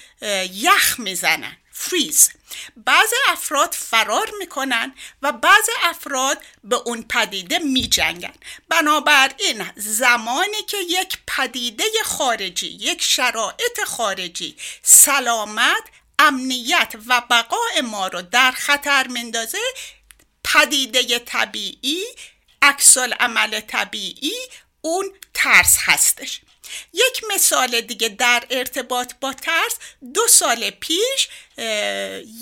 یخ 0.53 0.99
می‌زنن 0.99 1.57
فریز. 1.71 2.29
بعض 2.77 3.09
افراد 3.27 3.73
فرار 3.73 4.31
می‌کنن 4.39 4.93
و 5.21 5.31
بعض 5.31 5.69
افراد 5.83 6.37
به 6.63 6.75
اون 6.75 7.03
پدیده 7.03 7.59
میجنگن. 7.59 8.33
بنابراین 8.69 9.71
زمانی 9.75 10.63
که 10.67 10.77
یک 10.77 11.17
پدیده 11.27 11.83
خارجی 12.05 12.67
یک 12.67 13.03
شرایط 13.03 13.83
خارجی 13.85 14.57
سلامت 14.83 15.83
امنیت 16.19 16.93
و 17.07 17.21
بقای 17.29 17.81
ما 17.83 18.07
رو 18.07 18.21
در 18.21 18.51
خطر 18.51 19.07
مندازه 19.07 19.57
پدیده 20.43 21.19
طبیعی 21.19 22.05
اکسال 22.61 23.13
عمل 23.13 23.59
طبیعی 23.59 24.33
اون 24.81 25.11
ترس 25.33 25.77
هستش. 25.79 26.41
یک 26.93 27.23
مثال 27.35 27.81
دیگه 27.81 28.09
در 28.09 28.43
ارتباط 28.49 29.13
با 29.21 29.33
ترس 29.33 29.75
دو 30.13 30.27
سال 30.27 30.69
پیش 30.69 31.27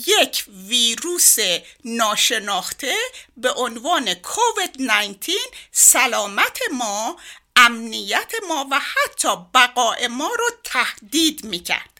یک 0.06 0.44
ویروس 0.48 1.36
ناشناخته 1.84 2.94
به 3.36 3.52
عنوان 3.52 4.14
کووید 4.14 4.76
19 4.78 5.32
سلامت 5.72 6.58
ما 6.72 7.16
امنیت 7.56 8.32
ما 8.48 8.66
و 8.70 8.80
حتی 8.80 9.28
بقای 9.54 10.08
ما 10.08 10.30
رو 10.38 10.50
تهدید 10.64 11.44
می‌کرد. 11.44 11.99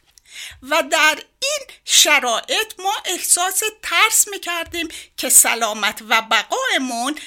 و 0.62 0.82
در 0.82 1.18
این 1.42 1.66
شرایط 1.84 2.72
ما 2.78 2.94
احساس 3.04 3.62
ترس 3.82 4.28
می‌کردیم 4.28 4.88
که 5.16 5.28
سلامت 5.28 6.02
و 6.08 6.22
بقایمون 6.22 7.18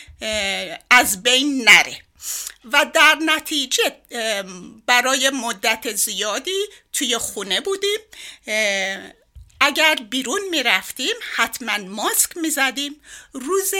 از 0.89 1.23
بین 1.23 1.69
نره. 1.69 2.01
و 2.71 2.85
در 2.93 3.17
نتیجه 3.25 3.95
برای 4.85 5.29
مدت 5.29 5.95
زیادی 5.95 6.65
توی 6.93 7.17
خونه 7.17 7.61
بودیم. 7.61 7.99
اگر 9.61 9.95
بیرون 9.95 10.41
می‌رفتیم 10.49 11.15
حتما 11.35 11.77
ماسک 11.77 12.37
می‌زدیم. 12.37 13.01
روز 13.33 13.73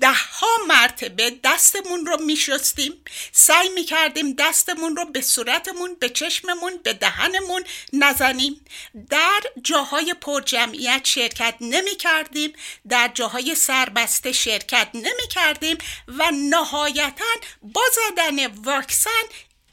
ده 0.00 0.12
ها 0.12 0.56
مرتبه 0.68 1.30
دستمون 1.44 2.06
رو 2.06 2.16
میشستیم. 2.16 3.04
سعی 3.32 3.68
می‌کردیم 3.68 4.32
دستمون 4.32 4.96
رو 4.96 5.04
به 5.04 5.20
صورتمون 5.20 5.94
به 5.94 6.08
چشممون 6.08 6.76
به 6.76 6.92
دهنمون 6.92 7.64
نزنیم. 7.92 8.64
در 9.10 9.40
جاهای 9.62 10.14
پرجمعیت 10.14 11.00
شرکت 11.04 11.54
نمی‌کردیم. 11.60 12.52
در 12.88 13.10
جاهای 13.14 13.54
سربسته 13.54 14.32
شرکت 14.32 14.88
نمی‌کردیم 14.94 15.78
و 16.08 16.30
نهایتا 16.30 17.24
با 17.62 17.82
زدن 17.94 18.46
واکسن 18.46 19.24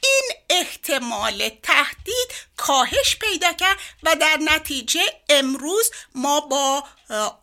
این 0.03 0.31
احتمال 0.49 1.49
تهدید 1.63 2.27
کاهش 2.57 3.15
پیدا 3.15 3.53
کرد 3.53 3.77
و 4.03 4.15
در 4.15 4.37
نتیجه 4.41 5.01
امروز 5.29 5.91
ما 6.15 6.39
با 6.39 6.83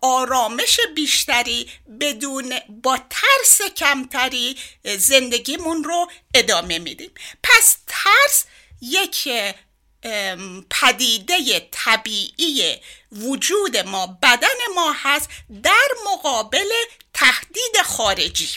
آرامش 0.00 0.80
بیشتری 0.94 1.70
بدون 2.00 2.54
با 2.68 2.98
ترس 3.10 3.62
کمتری 3.62 4.56
زندگیمون 4.84 5.84
رو 5.84 6.10
ادامه 6.34 6.78
میدیم. 6.78 7.10
پس 7.42 7.76
ترس 7.86 8.44
یک 8.80 9.28
پدیده 10.70 11.68
طبیعی 11.70 12.76
وجود 13.12 13.76
ما 13.76 14.06
بدن 14.22 14.48
ما 14.74 14.92
هست 14.92 15.28
در 15.62 15.88
مقابل 16.12 16.70
تهدید 17.14 17.82
خارجی. 17.84 18.48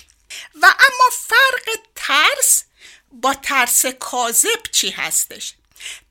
و 0.62 0.66
اما 0.66 1.10
فرق 1.12 1.80
ترس 1.96 2.64
با 3.12 3.34
ترس 3.34 3.86
کاذب 3.86 4.64
چی 4.72 4.90
هستش؟ 4.90 5.54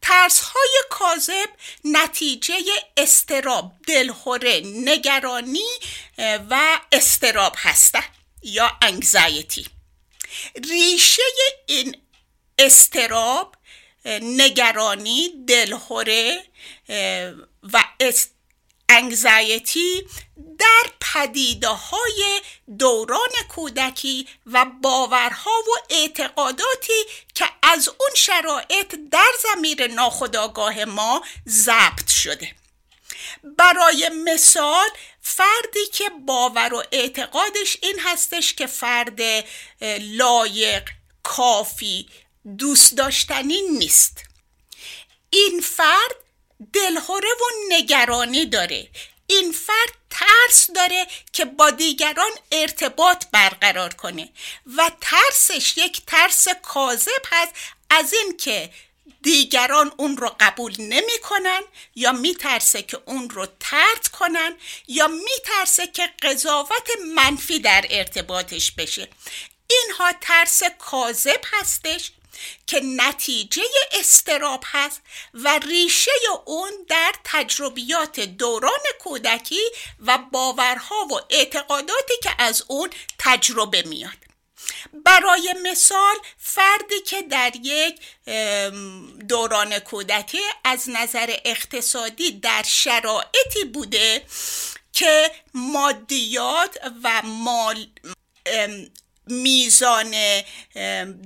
ترس 0.03 0.41
های 0.41 0.83
کاذب 0.91 1.49
نتیجه 1.85 2.55
استراب 2.97 3.73
دلخوره 3.87 4.61
نگرانی 4.65 5.69
و 6.51 6.81
استراب 6.93 7.55
هستن 7.59 8.05
یا 8.43 8.71
انگزایتی 8.83 9.67
ریشه 10.69 11.23
این 11.67 11.97
استراب 12.59 13.57
نگرانی 14.23 15.45
دلخوره 15.49 16.45
و 17.63 17.85
انگزایتی 18.89 20.07
در 20.59 20.91
پدیده 21.01 21.69
های 21.69 22.41
دوران 22.79 23.31
کودکی 23.49 24.29
و 24.47 24.65
باورها 24.65 25.51
و 25.51 25.71
اعتقاداتی 25.91 27.05
که 27.35 27.45
از 27.63 27.89
اون 27.89 28.11
شرایط 28.17 28.95
در 29.11 29.31
زمیر 29.43 29.87
ناخودآگاه 29.87 30.85
ما 30.85 31.23
ضبط 31.49 32.11
شده. 32.11 32.55
برای 33.59 34.11
مثال 34.25 34.89
فردی 35.21 35.87
که 35.93 36.11
باور 36.27 36.75
و 36.75 36.83
اعتقادش 36.93 37.77
این 37.83 38.01
هستش 38.01 38.55
که 38.55 38.67
فرد 38.67 39.21
لایق 40.01 40.89
کافی 41.23 42.09
دوست 42.59 42.97
داشتنی 42.97 43.63
نیست. 43.63 44.25
این 45.31 45.61
فرد 45.61 46.24
دلهوره 46.73 47.29
و 47.29 47.75
نگرانی 47.75 48.47
داره. 48.47 48.89
این 49.27 49.53
فرد 49.53 49.95
ترس 50.11 50.71
داره 50.71 51.07
که 51.33 51.45
با 51.45 51.71
دیگران 51.71 52.31
ارتباط 52.53 53.25
برقرار 53.33 53.95
کنه 53.95 54.29
و 54.77 54.91
ترسش 55.01 55.77
یک 55.77 56.03
ترس 56.07 56.49
کاذب 56.63 57.23
هست 57.33 57.53
از 57.91 58.13
اینکه 58.13 58.71
دیگران 59.23 59.93
اون 59.97 60.17
رو 60.17 60.37
قبول 60.41 60.75
نمی‌کنن 60.79 61.61
یا 61.95 62.13
میترسه 62.13 62.83
که 62.83 62.99
اون 63.07 63.31
رو 63.31 63.47
ترد 63.61 64.09
کنن 64.09 64.57
یا 64.89 65.09
میترسه 65.09 65.87
که 65.87 66.11
قضاوت 66.23 66.91
منفی 67.15 67.59
در 67.59 67.85
ارتباطش 67.91 68.73
بشه. 68.73 69.09
اینها 69.71 70.13
ترس 70.21 70.63
کاذب 70.79 71.41
هستش 71.53 72.13
که 72.67 72.81
نتیجه 72.85 73.63
استراب 73.93 74.65
هست 74.67 75.01
و 75.35 75.59
ریشه 75.59 76.11
اون 76.45 76.71
در 76.89 77.13
تجربیات 77.25 78.21
دوران 78.21 78.83
کودکی 79.01 79.63
و 80.01 80.19
باورها 80.19 81.07
و 81.11 81.21
اعتقاداتی 81.31 82.15
که 82.23 82.31
از 82.39 82.65
اون 82.69 82.91
تجربه 83.19 83.83
میاد. 83.83 84.25
برای 85.05 85.55
مثال 85.63 86.15
فردی 86.39 87.01
که 87.01 87.23
در 87.23 87.53
یک 87.63 88.01
دوران 89.29 89.79
کودکی 89.79 90.41
از 90.65 90.91
نظر 90.91 91.37
اقتصادی 91.45 92.33
در 92.33 92.63
شرایطی 92.67 93.65
بوده 93.73 94.27
که 94.93 95.31
مادیات 95.55 96.79
و 97.05 97.23
مال 97.25 97.87
میزان 99.27 100.15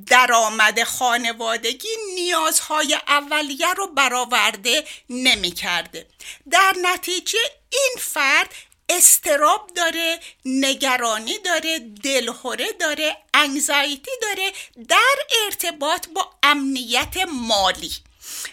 درآمد 0.06 0.82
خانوادگی 0.82 1.88
نیازهای 2.14 2.98
اولیه 3.08 3.72
رو 3.76 3.87
برآورده 3.87 4.84
نمی 5.11 5.50
کرده. 5.50 6.06
در 6.50 6.74
نتیجه 6.82 7.38
این 7.70 7.94
فرد 7.98 8.54
استراب 8.88 9.70
داره 9.76 10.20
نگرانی 10.44 11.38
داره 11.38 11.78
دلهوره 11.78 12.72
داره 12.80 13.16
انگزایتی 13.34 14.11
داره 14.22 14.52
در 14.88 15.16
ارتباط 15.44 16.08
با 16.08 16.30
امنیت 16.42 17.16
مالی 17.32 17.92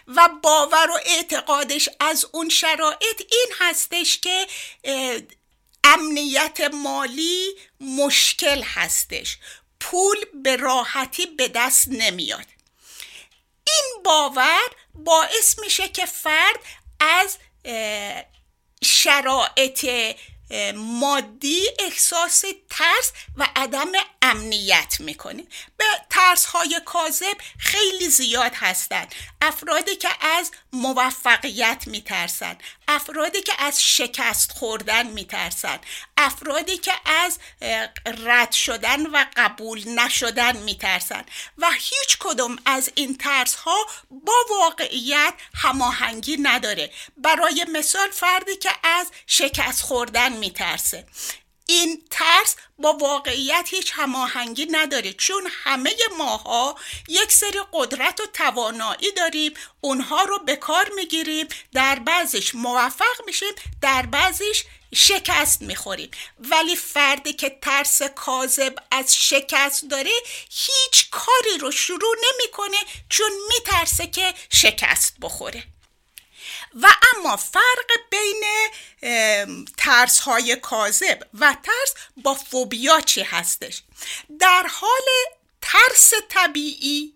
و 0.08 0.30
باور 0.44 0.92
و 0.92 1.00
اعتقادش 1.06 1.90
از 2.00 2.26
اون 2.32 2.50
شرایط 2.50 3.22
این 3.32 3.48
هستش 3.60 4.20
که 4.20 4.48
امنیت 5.86 6.62
مالی 6.74 7.56
مشکل 7.80 8.64
هستش. 8.64 9.38
پول 9.80 10.18
به 10.44 10.56
راحتی 10.56 11.26
به 11.26 11.48
دست 11.48 11.88
نمیاد. 11.88 12.46
این 13.68 14.04
باور 14.04 14.70
باعث 14.94 15.60
میشه 15.60 15.88
که 15.88 16.06
فرد 16.06 16.60
از 17.00 17.38
شرایط 18.84 19.86
مادی 20.76 21.68
احساس 21.80 22.44
ترس 22.70 23.12
و 23.38 23.48
عدم 23.56 23.92
امنیت 24.22 24.96
می‌کنه. 25.00 25.44
به 25.78 25.86
ترس 26.10 26.46
های 26.46 26.82
کاذب 26.86 27.38
خیلی 27.58 28.10
زیاد 28.10 28.52
هستند. 28.56 29.16
افرادی 29.42 29.96
که 29.96 30.10
از 30.22 30.52
موفقیت 30.74 31.84
میترسن 31.88 32.58
افرادی 32.88 33.42
که 33.42 33.54
از 33.60 33.84
شکست 33.84 34.52
خوردن 34.52 35.08
میترسن 35.08 35.80
افرادی 36.18 36.78
که 36.78 36.94
از 37.06 37.40
رد 38.26 38.52
شدن 38.52 39.06
و 39.06 39.26
قبول 39.36 39.90
نشدن 40.00 40.58
میترسن 40.58 41.26
و 41.58 41.72
هیچ 41.72 42.18
کدوم 42.20 42.58
از 42.66 42.92
این 42.96 43.18
ترس 43.18 43.56
ها 43.56 43.86
با 44.10 44.34
واقعیت 44.50 45.34
هماهنگی 45.56 46.38
نداره. 46.38 46.92
برای 47.18 47.66
مثال 47.74 48.12
فردی 48.12 48.56
که 48.56 48.72
از 48.84 49.12
شکست 49.28 49.82
خوردن 49.82 50.35
میترسه. 50.36 51.06
این 51.68 52.04
ترس 52.12 52.56
با 52.78 52.94
واقعیت 52.94 53.68
هیچ 53.72 53.92
هماهنگی 53.96 54.68
نداره 54.72 55.14
چون 55.14 55.48
همه 55.64 55.96
ماها 56.18 56.76
یک 57.08 57.32
سری 57.32 57.60
قدرت 57.74 58.20
و 58.20 58.26
توانایی 58.34 59.12
داریم 59.12 59.54
اونها 59.82 60.24
رو 60.24 60.40
به 60.40 60.56
کار 60.56 60.90
می‌گیریم 60.96 61.48
در 61.74 62.00
بعضش 62.00 62.56
موفق 62.56 63.26
میشیم 63.26 63.54
در 63.82 64.06
بعضش 64.06 64.64
شکست 64.96 65.62
می‌خوریم. 65.62 66.12
ولی 66.40 66.76
فردی 66.76 67.34
که 67.34 67.60
ترس 67.62 68.02
کاذب 68.02 68.76
از 68.92 69.16
شکست 69.16 69.86
داره 69.90 70.12
هیچ 70.50 71.10
کاری 71.12 71.58
رو 71.60 71.72
شروع 71.72 72.16
نمی‌کنه 72.26 72.78
چون 73.10 73.32
میترسه 73.50 74.08
که 74.08 74.34
شکست 74.50 75.16
بخوره. 75.22 75.64
و 76.82 76.88
اما 77.16 77.36
فرق 77.36 77.92
بین 78.10 78.44
ترس 79.78 80.20
های 80.20 80.56
کاذب 80.56 81.20
و 81.34 81.56
ترس 81.64 81.94
با 82.18 82.34
فوبیا 82.34 83.02
چی 83.02 83.22
هستش؟ 83.22 83.84
در 84.40 84.68
حال 84.68 85.06
ترس 85.62 86.14
طبیعی 86.30 87.14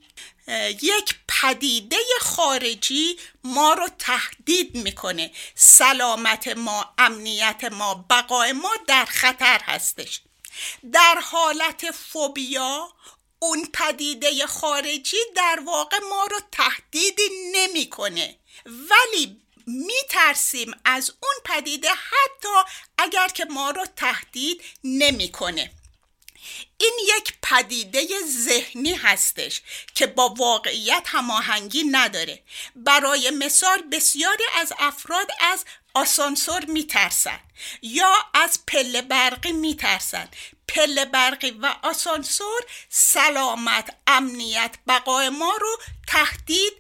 یک 0.82 1.15
پدیده 1.28 1.98
خارجی 2.22 3.19
ما 3.43 3.74
رو 3.74 3.89
تهدید 4.00 4.76
می‌کنه. 4.76 5.32
سلامت 5.56 6.48
ما 6.48 6.93
امنیت 6.98 7.63
ما 7.63 8.06
بقای 8.10 8.52
ما 8.52 8.72
در 8.88 9.06
خطر 9.06 9.62
هستش. 9.63 10.22
در 10.91 11.15
حالت 11.24 11.91
فوبیا 11.91 12.93
اون 13.39 13.65
پدیده 13.74 14.48
خارجی 14.48 15.17
در 15.36 15.60
واقع 15.65 16.00
ما 16.10 16.26
رو 16.26 16.39
تهدید 16.52 17.19
نمی‌کنه. 17.52 18.36
ولی 18.65 19.41
میترسیم 19.69 20.75
از 20.86 21.12
اون 21.23 21.34
پدیده 21.45 21.89
حتی 21.89 22.71
اگر 22.97 23.27
که 23.27 23.45
ما 23.45 23.69
رو 23.71 23.86
تهدید 23.95 24.62
نمی‌کنه. 24.84 25.71
این 26.77 26.93
یک 27.17 27.34
پدیده 27.41 28.08
ذهنی 28.27 28.93
هستش 28.93 29.62
که 29.95 30.08
با 30.08 30.29
واقعیت 30.29 31.03
هماهنگی 31.05 31.84
نداره. 31.84 32.43
برای 32.75 33.29
مثال 33.29 33.82
بسیاری 33.82 34.43
از 34.55 34.73
افراد 34.79 35.27
از 35.39 35.65
آسانسور 35.93 36.65
میترسن 36.65 37.39
یا 37.82 38.13
از 38.34 38.65
پله 38.67 39.01
برقی 39.01 39.51
میترسن 39.51 40.29
پله 40.67 41.05
برقی 41.05 41.51
و 41.51 41.75
آسانسور 41.84 42.62
سلامت 42.89 43.95
امنیت 44.08 44.75
بقای 44.88 45.29
ما 45.29 45.58
رو 45.62 45.77
تهدید 46.08 46.73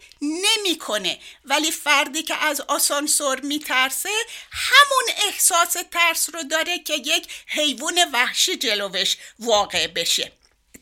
نمی‌کنه 0.97 1.19
ولی 1.45 1.71
فردی 1.71 2.23
که 2.23 2.35
از 2.35 2.61
آسانسور 2.61 3.39
میترسه 3.39 4.09
همون 4.51 5.27
احساس 5.27 5.77
ترس 5.91 6.29
رو 6.33 6.43
داره 6.43 6.79
که 6.79 6.93
یک 6.93 7.27
حیوان 7.47 7.99
وحشی 8.13 8.55
جلوش 8.55 9.17
واقع 9.39 9.87
بشه. 9.87 10.31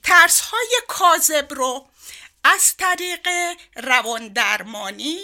ترس 0.04 0.39
های 0.39 0.82
کاذب 0.88 1.54
رو 1.54 1.88
از 2.43 2.78
طریق 2.78 3.28
روان 3.76 4.28
درمانی 4.28 5.20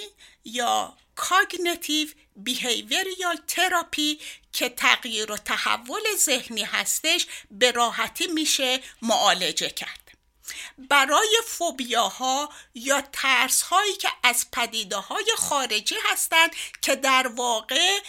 یا 0.45 0.97
cognitive 1.15 2.07
behavioral 2.35 3.37
therapy 3.47 4.19
که 4.53 4.69
تغییر 4.69 5.31
و 5.31 5.37
تحول 5.37 6.01
ذهنی 6.17 6.63
هستش 6.63 7.27
به 7.51 7.71
راحتی 7.71 8.27
میشه 8.27 8.79
معالجه 9.01 9.69
کرد. 9.69 10.02
برای 10.77 11.37
فوبیاها 11.47 12.49
یا 12.75 13.03
ترس 13.13 13.61
هایی 13.61 13.93
که 13.93 14.09
از 14.23 14.45
پدیده 14.51 14.95
های 14.95 15.25
خارجی 15.37 15.95
هستند 16.03 16.51
که 16.81 16.95
در 16.95 17.27
واقع 17.27 17.99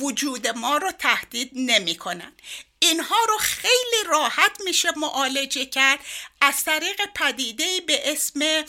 وجود 0.00 0.48
ما 0.48 0.76
رو 0.76 0.92
تهدید 0.92 1.50
نمی 1.54 1.96
کنن. 1.96 2.32
اینها 2.78 3.24
رو 3.28 3.38
خیلی 3.38 4.04
راحت 4.06 4.60
میشه 4.64 4.98
معالجه 4.98 5.66
کرد 5.66 6.00
از 6.40 6.64
طریق 6.64 7.00
پدیده 7.14 7.80
به 7.80 8.12
اسم 8.12 8.64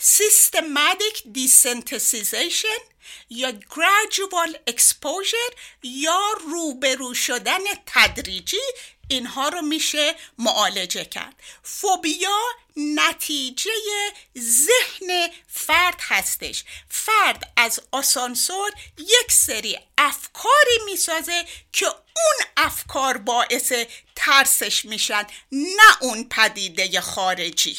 Systematic 0.00 1.16
Desensitization 1.34 2.80
یا 3.30 3.50
gradual 3.52 4.52
exposure 4.70 5.54
یا 5.82 6.20
روبرو 6.40 7.14
شدن 7.14 7.60
تدریجی 7.86 8.60
اینها 9.08 9.48
رو 9.48 9.62
میشه 9.62 10.14
معالجه 10.38 11.04
کرد. 11.04 11.34
فوبیا 11.62 12.38
نتیجه 12.76 13.70
ذهن 14.38 15.28
فرد 15.48 16.00
هستش. 16.00 16.64
فرد 16.88 17.52
از 17.56 17.80
آسانسور 17.92 18.70
یک 18.98 19.32
سری 19.32 19.78
افکاری 19.98 20.78
می‌سازه 20.86 21.44
که 21.72 21.86
اون 21.86 22.46
افکار 22.56 23.16
باعث 23.16 23.72
ترسش 24.16 24.84
میشن 24.84 25.26
نه 25.52 25.96
اون 26.00 26.28
پدیده 26.28 27.00
خارجی. 27.00 27.78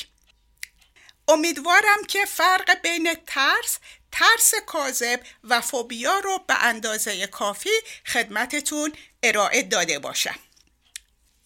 امیدوارم 1.28 2.04
که 2.08 2.26
فرق 2.26 2.82
بین 2.82 3.14
ترس 3.28 3.78
ترس 4.12 4.54
کاذب 4.66 5.20
و 5.44 5.62
فوبیا 5.62 6.20
رو 6.20 6.40
به 6.48 6.64
اندازه 6.64 7.28
کافی 7.28 7.70
خدمتتون 8.06 8.94
ارائه 9.24 9.62
داده 9.64 10.00
باشم. 10.00 10.40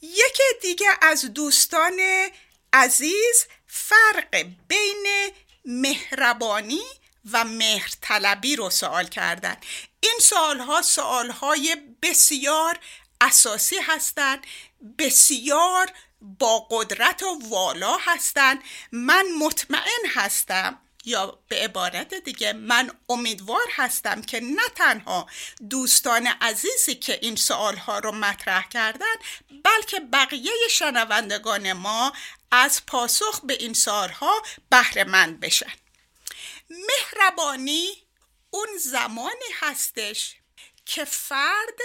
یکی 0.04 0.44
دیگه 0.62 0.88
از 1.02 1.34
دوستان 1.34 2.00
عزیز 2.74 3.46
فرق 3.68 4.46
بین 4.68 5.32
مهربانی 5.66 6.84
و 7.32 7.44
مهرطلبی 7.44 8.56
رو 8.56 8.70
سوال 8.70 9.08
کردن. 9.08 9.58
این 10.00 10.16
سوالها 10.22 10.82
سوالهای 10.82 11.78
بسیار 12.02 12.80
اساسی 13.22 13.78
هستند 13.78 14.48
بسیار 14.98 15.92
با 16.22 16.68
قدرت 16.72 17.24
و 17.24 17.40
والا 17.50 17.98
هستند. 17.98 18.64
من 18.92 19.26
مطمئن 19.40 20.06
هستم 20.16 20.83
یا 21.06 21.40
به 21.48 21.56
عبارت 21.56 22.14
دیگه 22.14 22.54
من 22.54 22.92
امیدوار 23.10 23.68
هستم 23.72 24.22
که 24.22 24.40
نه 24.40 24.70
تنها 24.76 25.28
دوستان 25.70 26.28
عزیزی 26.28 26.96
که 26.96 27.20
این 27.22 27.36
سوال 27.36 27.76
ها 27.76 28.00
رو 28.00 28.12
مطرح 28.12 28.68
کردن 28.68 29.16
بلکه 29.64 30.00
بقیه 30.00 30.52
شنوندگان 30.70 31.74
ما 31.74 32.14
از 32.52 32.86
پاسخ 32.86 33.42
به 33.44 33.54
این 33.54 33.74
سوال 33.74 34.10
ها 34.10 34.42
بهره 34.70 35.04
مند 35.04 35.40
بشن. 35.40 35.74
مهربانی 36.70 38.04
اون 38.50 38.68
زمانی 38.80 39.50
هستش 39.60 40.36
که 40.86 41.06
فرد 41.06 41.80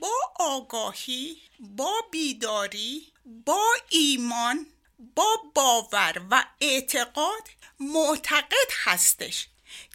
با 0.00 0.32
آگاهی 0.40 1.42
با 1.60 1.92
بیداری 2.10 3.12
با 3.24 3.74
ایمان 3.88 4.66
با 5.14 5.36
باور 5.54 6.22
و 6.30 6.44
اعتقاد 6.60 7.48
معتقد 7.80 8.70
هستش 8.82 9.46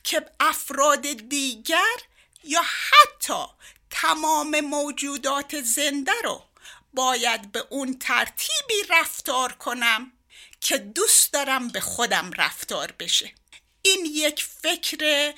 که 0.03 0.25
افراد 0.39 1.01
دیگر 1.01 1.97
یا 2.43 2.61
حتی 2.61 3.45
تمام 3.89 4.59
موجودات 4.59 5.61
زنده 5.61 6.11
رو 6.23 6.43
باید 6.93 7.51
به 7.51 7.65
اون 7.69 7.99
ترتیبی 7.99 8.83
رفتار 8.89 9.51
کنم 9.53 10.11
که 10.61 10.77
دوست 10.77 11.33
دارم 11.33 11.67
به 11.67 11.79
خودم 11.79 12.31
رفتار 12.31 12.91
بشه. 12.91 13.33
این 13.81 14.05
یک 14.05 14.43
فکر 14.43 15.33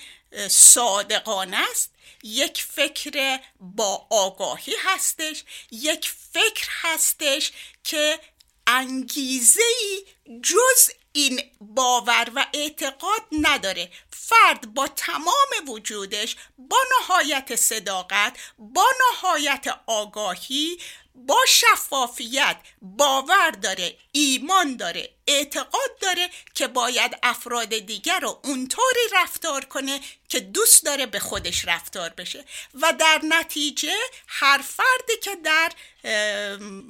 صادقانه 0.49 1.57
است 1.71 1.91
یک 2.23 2.63
فکر 2.63 3.39
با 3.59 4.07
آگاهی 4.09 4.73
هستش 4.85 5.43
یک 5.71 6.11
فکر 6.33 6.67
هستش 6.81 7.51
که 7.83 8.19
انگیزه 8.67 9.61
ای 9.81 10.05
جز 10.41 10.89
این 11.11 11.41
باور 11.61 12.31
و 12.35 12.45
اعتقاد 12.53 13.21
نداره. 13.31 13.91
فرد 14.11 14.73
با 14.73 14.87
تمام 14.87 15.69
وجودش 15.69 16.35
با 16.57 16.77
نهایت 16.99 17.55
صداقت 17.55 18.37
با 18.57 18.85
نهایت 19.11 19.65
آگاهی 19.87 20.77
با 21.17 21.37
شفافیت 21.47 22.57
باور 22.81 23.51
داره 23.51 23.97
ایمان 24.11 24.77
داره 24.77 25.09
اعتقاد 25.27 25.99
داره 26.01 26.29
که 26.53 26.67
باید 26.67 27.17
افراد 27.23 27.77
دیگر 27.77 28.19
رو 28.19 28.39
اونطوری 28.43 28.99
رفتار 29.13 29.65
کنه 29.65 29.99
که 30.29 30.39
دوست 30.39 30.85
داره 30.85 31.05
به 31.05 31.19
خودش 31.19 31.65
رفتار 31.65 32.09
بشه. 32.09 32.45
و 32.81 32.93
در 32.99 33.21
نتیجه 33.29 33.95
هر 34.27 34.57
فردی 34.57 35.17
که 35.21 35.35
در 35.35 35.71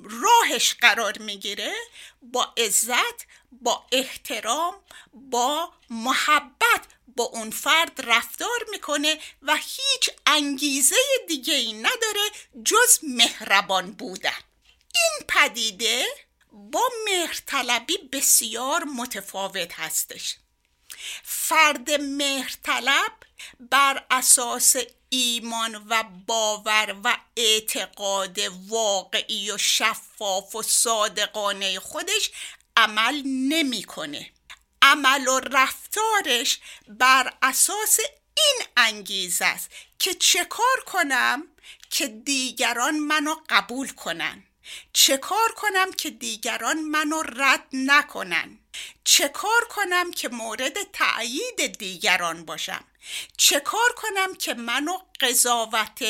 راهش 0.03 0.73
قرار 0.81 1.17
می‌گیره 1.17 1.73
با 2.21 2.53
عزت 2.57 3.25
با 3.51 3.85
احترام 3.91 4.75
با 5.13 5.73
محبت 5.89 6.85
با 7.07 7.23
اون 7.23 7.51
فرد 7.51 8.01
رفتار 8.03 8.65
می‌کنه 8.71 9.19
و 9.41 9.55
هیچ 9.55 10.09
انگیزه 10.25 10.95
دیگه 11.27 11.53
ای 11.53 11.73
نداره 11.73 12.31
جز 12.65 12.99
مهربان 13.03 13.91
بودن. 13.91 14.39
این 14.95 15.27
پدیده 15.27 16.05
با 16.51 16.89
مهرطلبی 17.05 17.97
بسیار 17.97 18.83
متفاوت 18.83 19.73
هستش. 19.73 20.35
فرد 21.23 21.91
مهرطلب 21.91 23.11
بر 23.59 24.05
اساس 24.11 24.75
ایمان 25.09 25.85
و 25.89 26.03
باور 26.27 26.95
و 27.03 27.17
اعتقاد 27.37 28.39
واقعی 28.67 29.51
و 29.51 29.57
شفاف 29.57 30.55
و 30.55 30.63
صادقانه 30.63 31.79
خودش 31.79 32.31
عمل 32.77 33.21
نمی‌کنه. 33.25 34.31
عمل 34.81 35.27
و 35.27 35.39
رفتارش 35.39 36.59
بر 36.87 37.33
اساس 37.41 37.99
این 38.37 38.67
انگیزه 38.77 39.45
است 39.45 39.69
که 39.99 40.13
چه 40.13 40.45
کار 40.45 40.83
کنم 40.85 41.47
که 41.89 42.07
دیگران 42.07 42.99
منو 42.99 43.35
قبول 43.49 43.89
کنن. 43.89 44.43
چه 44.93 45.17
کار 45.17 45.51
کنم 45.55 45.91
که 45.91 46.09
دیگران 46.09 46.81
منو 46.81 47.21
رد 47.21 47.67
نکنن. 47.73 48.59
چه 49.03 49.27
کار 49.27 49.67
کنم 49.69 50.11
که 50.11 50.29
مورد 50.29 50.83
تأیید 50.93 51.77
دیگران 51.77 52.45
باشم. 52.45 52.83
چه 53.37 53.59
کار 53.59 53.93
کنم 53.95 54.35
که 54.35 54.53
منو 54.53 54.97
قضاوت 55.19 56.03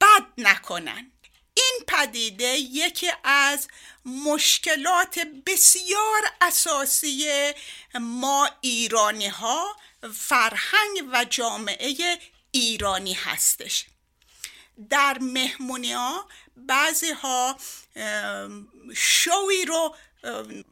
بد 0.00 0.26
نکنن. 0.38 1.10
این 1.54 1.84
پدیده 1.88 2.56
یکی 2.56 3.10
از 3.24 3.68
مشکلات 4.04 5.18
بسیار 5.46 6.22
اساسی 6.40 7.52
ما 7.94 8.50
ایرانی 8.60 9.28
ها 9.28 9.76
فرهنگ 10.14 11.08
و 11.12 11.24
جامعه 11.24 12.18
ایرانی 12.50 13.12
هستش. 13.12 13.86
در 14.90 15.18
مهمونی 15.20 15.92
ها 15.92 16.28
بعضی 16.56 17.10
ها 17.10 17.56
شوی 18.94 19.64
رو 19.68 19.96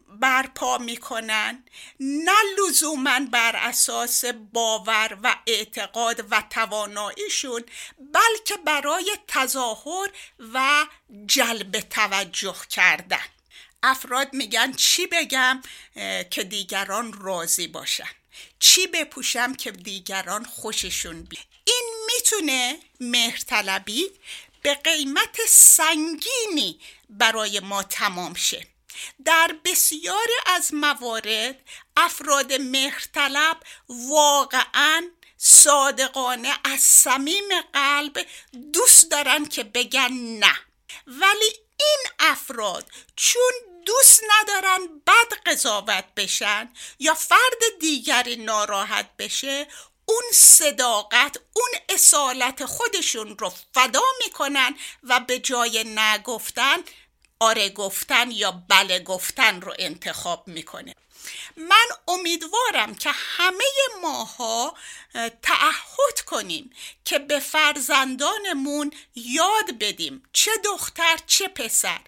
برپا 0.08 0.78
می‌کنن. 0.78 1.64
نه 2.00 2.32
لزوما 2.58 3.20
بر 3.20 3.56
اساس 3.56 4.24
باور 4.24 5.18
و 5.22 5.36
اعتقاد 5.46 6.26
و 6.30 6.42
تواناییشون 6.50 7.64
بلکه 7.98 8.56
برای 8.56 9.16
تظاهر 9.28 10.10
و 10.54 10.86
جلب 11.26 11.80
توجه 11.80 12.56
کردن. 12.70 13.26
افراد 13.82 14.34
میگن 14.34 14.72
چی 14.72 15.06
بگم 15.06 15.62
که 16.30 16.44
دیگران 16.44 17.12
راضی 17.12 17.66
باشن. 17.66 18.10
چی 18.58 18.86
بپوشم 18.86 19.54
که 19.54 19.70
دیگران 19.70 20.44
خوششون 20.44 21.22
بیاد 21.22 21.44
این 21.64 21.92
می‌تونه 22.06 22.78
مهرطلبی 23.00 24.10
به 24.62 24.74
قیمت 24.74 25.40
سنگینی 25.48 26.80
برای 27.10 27.60
ما 27.60 27.82
تمام 27.82 28.34
شه. 28.34 28.66
در 29.24 29.56
بسیاری 29.64 30.32
از 30.46 30.74
موارد 30.74 31.60
افراد 31.96 32.52
مهرطلب 32.52 33.56
واقعا 33.88 35.10
صادقانه 35.36 36.52
از 36.64 36.80
صمیم 36.80 37.48
قلب 37.72 38.26
دوست 38.72 39.10
دارن 39.10 39.46
که 39.46 39.64
بگن 39.64 40.12
نه. 40.12 40.54
ولی 41.06 41.52
این 41.80 42.06
افراد 42.18 42.90
چون 43.16 43.52
دوست 43.86 44.22
ندارن 44.30 44.78
بد 45.06 45.38
قضاوت 45.46 46.04
بشن 46.16 46.72
یا 46.98 47.14
فرد 47.14 47.78
دیگری 47.80 48.36
ناراحت 48.36 49.16
بشه 49.18 49.66
اون 50.06 50.22
صداقت 50.32 51.36
اون 51.52 51.70
اصالت 51.88 52.64
خودشون 52.64 53.38
رو 53.38 53.52
فدا 53.74 54.02
می‌کنن 54.24 54.74
و 55.02 55.20
به 55.20 55.38
جای 55.38 55.84
نگفتن 55.84 56.76
آره 57.42 57.68
گفتن 57.70 58.30
یا 58.30 58.50
بله 58.68 58.98
گفتن 58.98 59.60
رو 59.60 59.74
انتخاب 59.78 60.48
می‌کنه. 60.48 60.94
من 61.56 61.86
امیدوارم 62.08 62.94
که 62.94 63.10
همه 63.12 63.64
ماها 64.02 64.74
تعهد 65.42 66.20
کنیم 66.26 66.70
که 67.04 67.18
به 67.18 67.40
فرزندانمون 67.40 68.90
یاد 69.14 69.78
بدیم 69.80 70.22
چه 70.32 70.50
دختر 70.64 71.18
چه 71.26 71.48
پسر 71.48 72.00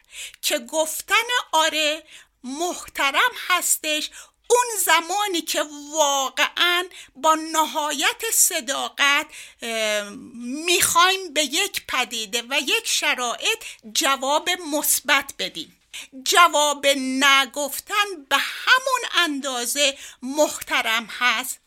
که 0.42 0.58
گفتن 0.58 1.28
آره 1.52 2.02
محترم 2.44 3.32
هستش 3.48 4.10
اون 4.50 4.66
زمانی 4.84 5.42
که 5.42 5.64
واقعا 5.92 6.84
با 7.16 7.34
نهایت 7.34 8.22
صداقت 8.32 9.26
می‌خوایم 10.66 11.34
به 11.34 11.44
یک 11.44 11.86
پدیده 11.88 12.42
و 12.50 12.60
یک 12.60 12.86
شرایط 12.86 13.64
جواب 13.94 14.50
مثبت 14.50 15.34
بدیم. 15.38 15.80
جواب 16.24 16.86
نگفتن 16.96 18.24
به 18.28 18.36
همون 18.36 19.00
اندازه 19.24 19.98
محترم 20.22 21.08
هست 21.18 21.60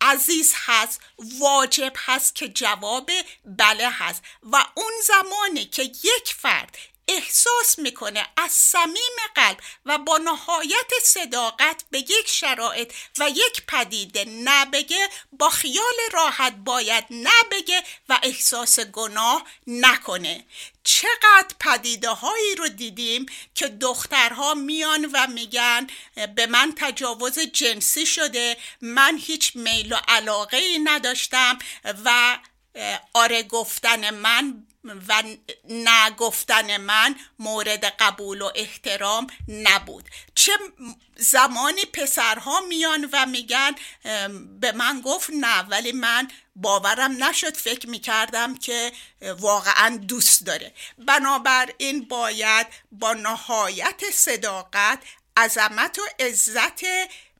عزیز 0.00 0.54
هست 0.56 1.00
واجب 1.18 1.92
هست 1.96 2.34
که 2.34 2.48
جواب 2.48 3.10
بله 3.44 3.90
هست. 3.90 4.22
و 4.42 4.64
اون 4.74 4.92
زمانی 5.06 5.64
که 5.64 5.82
یک 5.82 6.34
فرد 6.38 6.78
احساس 7.10 7.78
می‌کنه 7.78 8.26
از 8.36 8.52
صمیم 8.52 9.16
قلب 9.34 9.58
و 9.86 9.98
با 9.98 10.18
نهایت 10.18 10.90
صداقت 11.02 11.84
به 11.90 11.98
یک 11.98 12.28
شرایط 12.28 12.92
و 13.18 13.30
یک 13.30 13.62
پدیده 13.68 14.24
نبگه 14.24 15.08
با 15.32 15.50
خیال 15.50 15.94
راحت 16.12 16.52
باید 16.52 17.04
نبگه 17.10 17.82
و 18.08 18.18
احساس 18.22 18.80
گناه 18.80 19.44
نکنه. 19.66 20.44
چقدر 20.84 21.54
پدیده 21.60 22.08
هایی 22.08 22.54
رو 22.54 22.68
دیدیم 22.68 23.26
که 23.54 23.68
دخترها 23.68 24.54
میان 24.54 25.04
و 25.04 25.26
میگن 25.26 25.86
به 26.34 26.46
من 26.46 26.72
تجاوز 26.76 27.38
جنسی 27.38 28.06
شده 28.06 28.56
من 28.80 29.18
هیچ 29.18 29.56
میل 29.56 29.92
و 29.92 29.96
علاقه 30.08 30.56
ای 30.56 30.78
نداشتم 30.78 31.58
و 32.04 32.38
آره 33.12 33.42
گفتن 33.42 34.10
من 34.10 34.66
و 34.84 35.22
نگفتن 35.68 36.76
من 36.76 37.14
مورد 37.38 37.84
قبول 37.84 38.42
و 38.42 38.50
احترام 38.54 39.26
نبود. 39.48 40.08
چه 40.34 40.52
زمانی 41.16 41.84
پسرها 41.92 42.60
میان 42.60 43.08
و 43.12 43.26
میگن 43.26 43.74
به 44.60 44.72
من 44.72 45.00
گفت 45.00 45.30
نه 45.30 45.62
ولی 45.62 45.92
من 45.92 46.28
باورم 46.56 47.24
نشد 47.24 47.56
فکر 47.56 47.88
می‌کردم 47.88 48.54
که 48.54 48.92
واقعا 49.38 49.96
دوست 49.96 50.46
داره. 50.46 50.74
بنابراین 50.98 52.08
باید 52.08 52.66
با 52.92 53.12
نهایت 53.12 54.00
صداقت 54.12 55.02
عظمت 55.36 55.98
و 55.98 56.02
عزت 56.24 56.80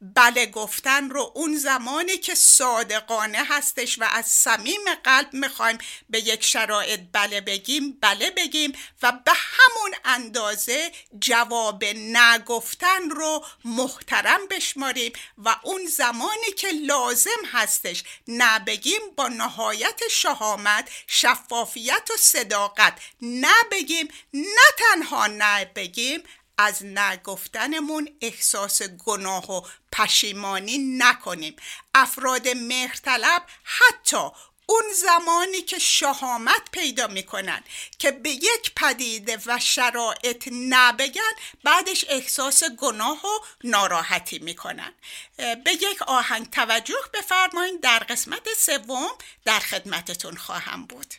بله 0.03 0.47
گفتن 0.47 1.11
رو 1.11 1.33
اون 1.35 1.57
زمانی 1.57 2.17
که 2.17 2.35
صادقانه 2.35 3.39
هستش 3.49 3.99
و 3.99 4.05
از 4.13 4.27
صمیم 4.27 4.81
قلب 5.05 5.29
می‌خوایم 5.33 5.79
به 6.11 6.19
یک 6.19 6.45
شرایط 6.45 7.01
بله 7.13 7.41
بگیم 7.41 7.99
بله 8.01 8.31
بگیم 8.31 8.73
و 9.03 9.13
به 9.13 9.33
همون 9.35 9.95
اندازه 10.05 10.93
جواب 11.21 11.85
نگفتن 11.85 13.11
رو 13.11 13.45
محترم 13.65 14.47
بشماریم 14.51 15.13
و 15.39 15.57
اون 15.63 15.87
زمانی 15.87 16.53
که 16.57 16.69
لازم 16.69 17.45
هستش 17.53 18.05
نبگیم 18.29 19.01
با 19.17 19.29
نهایت 19.29 20.01
شهامت 20.11 20.91
شفافیت 21.07 22.09
و 22.15 22.17
صداقت 22.17 22.99
نبگیم 23.23 24.09
نه 24.35 24.71
تنها 24.79 25.27
نبگیم 25.27 26.23
از 26.61 26.85
نگفتنمون 26.85 28.09
احساس 28.21 28.83
گناه 28.83 29.53
و 29.53 29.67
پشیمانی 29.93 30.79
نکنیم. 30.79 31.57
افراد 31.95 32.49
مهرطلب 32.49 33.43
حتی 33.65 34.29
اون 34.67 34.83
زمانی 34.95 35.63
که 35.63 35.79
شهامت 35.79 36.71
پیدا 36.73 37.07
می‌کنن 37.07 37.65
که 37.99 38.11
به 38.11 38.31
یک 38.31 38.73
پدیده 38.77 39.39
و 39.47 39.59
شرایط 39.59 40.49
نبگن 40.53 41.33
بعدش 41.65 42.05
احساس 42.09 42.65
گناه 42.65 43.27
و 43.27 43.39
ناراحتی 43.65 44.39
می‌کنن. 44.39 44.93
به 45.37 45.73
یک 45.73 46.03
آهنگ 46.03 46.51
توجه 46.51 47.01
بفرمایید 47.15 47.81
در 47.81 47.99
قسمت 47.99 48.49
سوم 48.57 49.11
در 49.45 49.61
خدمتتون 49.61 50.37
خواهم 50.37 50.87
بود. 50.87 51.15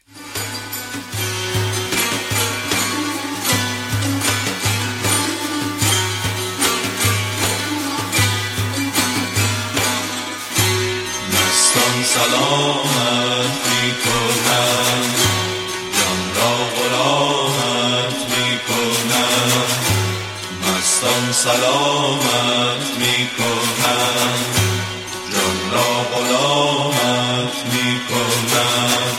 مستان 12.02 12.24
سلامت 12.24 13.58
می 13.70 13.92
کنم 14.04 15.02
جان 15.94 16.22
را 16.36 16.54
غلامت 16.76 18.16
می 18.30 18.60
کنم 18.68 19.68
مستان 20.62 21.32
سلامت 21.32 22.88
می 23.00 23.28
کنم 23.38 24.40
جان 25.32 25.72
را 25.72 25.90
غلامت 26.14 27.56
می 27.74 28.00
کنم 28.10 29.16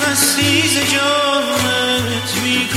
مستی 0.00 0.62
جانت 0.92 2.30
می 2.42 2.68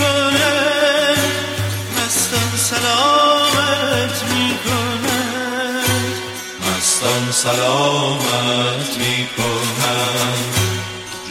سلامت 7.32 8.98
می 8.98 9.28
کنم 9.38 10.34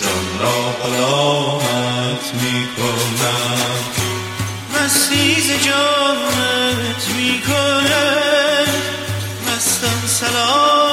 جان 0.03 0.41
را 0.41 0.73
غلامت 0.83 2.35
می 2.35 2.69
کنم 2.77 3.85
مستی 4.75 5.41
ز 5.41 5.65
جانت 5.65 7.09
می 7.17 7.43
کنم 7.47 8.67
مستان 9.47 10.07
سلامت 10.07 10.88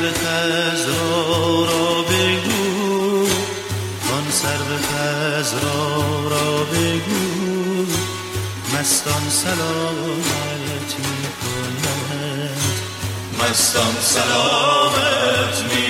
آن 0.00 0.06
سر 0.06 0.12
خزرا 0.12 1.64
را 1.64 2.02
بگو. 2.02 3.26
آن 4.12 4.30
سر 4.30 4.76
خزرا 4.88 6.28
را 6.30 6.64
بگو. 6.64 7.86
مستان 8.74 9.30
سلامت 9.30 10.90
می 10.98 11.28
کنند 11.40 12.60
مستان 13.42 13.96
سلامت 14.00 15.62
می 15.72 15.89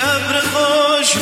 ابر 0.00 0.40
خوش 0.40 1.16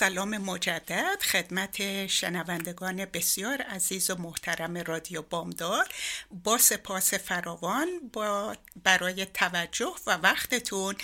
سلام 0.00 0.38
مجدد 0.38 1.22
خدمت 1.22 2.06
شنوندگان 2.06 3.04
بسیار 3.04 3.62
عزیز 3.62 4.10
و 4.10 4.14
محترم 4.14 4.78
رادیو 4.78 5.22
بامدار 5.22 5.88
با 6.30 6.58
سپاس 6.58 7.14
فراوان 7.14 7.88
با 8.12 8.56
برای 8.82 9.26
توجه 9.26 9.94
و 10.06 10.10
وقتتون 10.16 10.96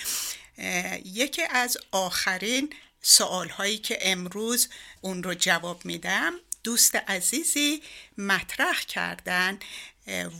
یکی 1.04 1.42
از 1.42 1.76
آخرین 1.92 2.72
سوال 3.02 3.48
هایی 3.48 3.78
که 3.78 3.98
امروز 4.02 4.68
اون 5.00 5.22
رو 5.22 5.34
جواب 5.34 5.84
میدم. 5.84 6.32
دوست 6.64 6.96
عزیزی 6.96 7.82
مطرح 8.18 8.80
کردن 8.80 9.58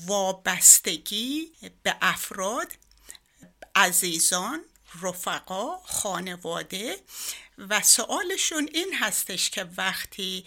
وابستگی 0.06 1.52
به 1.82 1.96
افراد 2.02 2.72
عزیزان 3.74 4.60
رفقا 5.02 5.78
خانواده 5.84 6.96
و 7.58 7.82
سوالشون 7.82 8.68
این 8.72 8.94
هستش 8.94 9.50
که 9.50 9.66
وقتی 9.76 10.44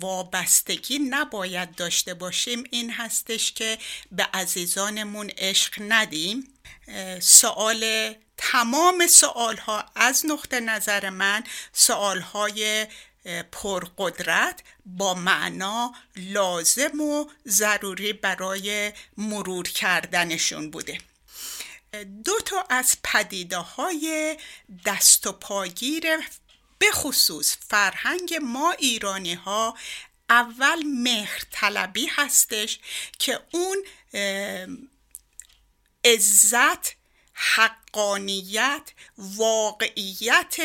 وابستگی 0.00 0.98
نباید 0.98 1.74
داشته 1.74 2.14
باشیم 2.14 2.64
این 2.70 2.90
هستش 2.90 3.52
که 3.52 3.78
به 4.12 4.28
عزیزانمون 4.34 5.30
عشق 5.38 5.74
ندیم. 5.88 6.48
سوال 7.20 8.14
تمام 8.36 9.06
سوال 9.06 9.56
ها 9.56 9.84
از 9.94 10.26
نقطه 10.26 10.60
نظر 10.60 11.10
من 11.10 11.44
سوال 11.72 12.20
های 12.20 12.86
پرقدرت 13.52 14.62
با 14.86 15.14
معنا 15.14 15.94
لازم 16.16 17.00
و 17.00 17.26
ضروری 17.48 18.12
برای 18.12 18.92
مرور 19.16 19.68
کردنشون 19.68 20.70
بوده. 20.70 20.98
دو 22.24 22.40
تا 22.44 22.66
از 22.70 22.96
پدیده 23.04 23.56
های 23.56 24.36
دست 24.84 25.26
و 25.26 25.32
پاگیر 25.32 26.04
به 26.78 26.90
خصوص 26.92 27.56
فرهنگ 27.68 28.34
ما 28.42 28.72
ایرانی 28.72 29.34
ها 29.34 29.76
اول 30.30 30.82
مهر 30.82 31.42
طلبی 31.50 32.06
هستش 32.06 32.78
که 33.18 33.40
اون 33.52 33.84
عزت 36.04 36.96
حقانیت 37.32 38.82
واقعیت 39.18 40.56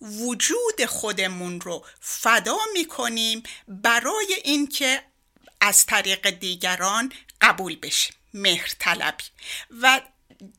وجود 0.00 0.84
خودمون 0.88 1.60
رو 1.60 1.86
فدا 2.00 2.58
می‌کنیم 2.72 3.42
برای 3.68 4.40
اینکه 4.44 5.02
از 5.60 5.86
طریق 5.86 6.30
دیگران 6.30 7.12
قبول 7.40 7.76
بشیم. 7.76 8.14
مهر 8.34 8.74
طلبی. 8.78 9.24
و 9.82 10.00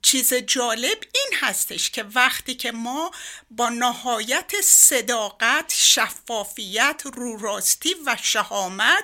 چیز 0.01 0.34
جالب 0.34 0.97
این 1.15 1.39
هستش 1.39 1.89
که 1.89 2.03
وقتی 2.03 2.55
که 2.55 2.71
ما 2.71 3.11
با 3.51 3.69
نهایت 3.69 4.51
صداقت 4.63 5.73
شفافیت 5.75 7.03
رو 7.13 7.38
راستی 7.38 7.95
و 8.05 8.17
شهامت 8.21 9.03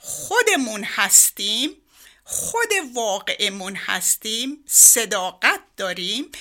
خودمون 0.00 0.84
هستیم 0.84 1.70
خود 2.24 2.68
واقعمون 2.94 3.76
هستیم 3.76 4.64
صداقت 4.66 5.60
داریم 5.76 6.32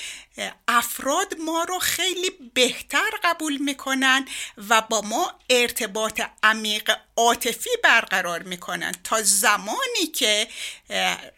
افراد 0.68 1.38
ما 1.40 1.64
رو 1.64 1.80
خیلی 1.80 2.30
بهتر 2.54 3.10
قبول 3.24 3.58
می‌کنن 3.58 4.28
و 4.70 4.82
با 4.82 5.02
ما 5.02 5.40
ارتباط 5.50 6.22
عمیق 6.44 6.92
عاطفی 7.18 7.70
برقرار 7.84 8.44
می‌کنن 8.44 8.92
تا 9.04 9.22
زمانی 9.22 10.08
که 10.16 10.48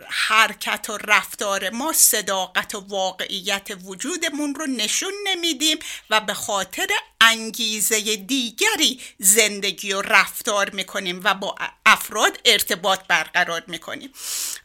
حرکت 0.09 0.89
و 0.89 0.97
رفتار 0.97 1.69
ما 1.69 1.93
صداقت 1.93 2.75
و 2.75 2.79
واقعیت 2.79 3.67
وجودمون 3.83 4.55
رو 4.55 4.65
نشون 4.65 5.13
نمیدیم 5.27 5.79
و 6.09 6.21
به 6.21 6.33
خاطر 6.33 6.87
انگیزه 7.21 8.15
دیگری 8.15 9.01
زندگی 9.19 9.93
و 9.93 10.01
رفتار 10.01 10.69
می‌کنیم 10.69 11.21
و 11.23 11.33
با 11.33 11.55
افراد 11.85 12.39
ارتباط 12.45 12.99
برقرار 13.07 13.63
می‌کنیم. 13.67 14.13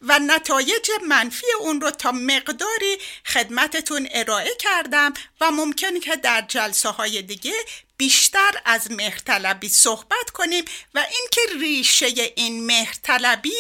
و 0.03 0.19
نتایج 0.19 0.91
منفی 1.09 1.47
اون 1.61 1.81
رو 1.81 1.91
تا 1.91 2.13
مقداری 2.13 2.99
خدمتتون 3.27 4.09
ارائه 4.11 4.51
کردم 4.59 5.13
و 5.41 5.51
ممکنه 5.51 6.01
که 6.01 6.17
در 6.17 6.45
جلسه 6.49 6.89
های 6.89 7.23
دیگه 7.23 7.55
بیشتر 8.01 8.63
از 8.65 8.91
مهرطلبی 8.91 9.69
صحبت 9.69 10.31
کنیم 10.35 10.65
و 10.95 10.99
اینکه 10.99 11.41
ریشه 11.61 12.33
این 12.37 12.67
مهرطلبی 12.67 13.57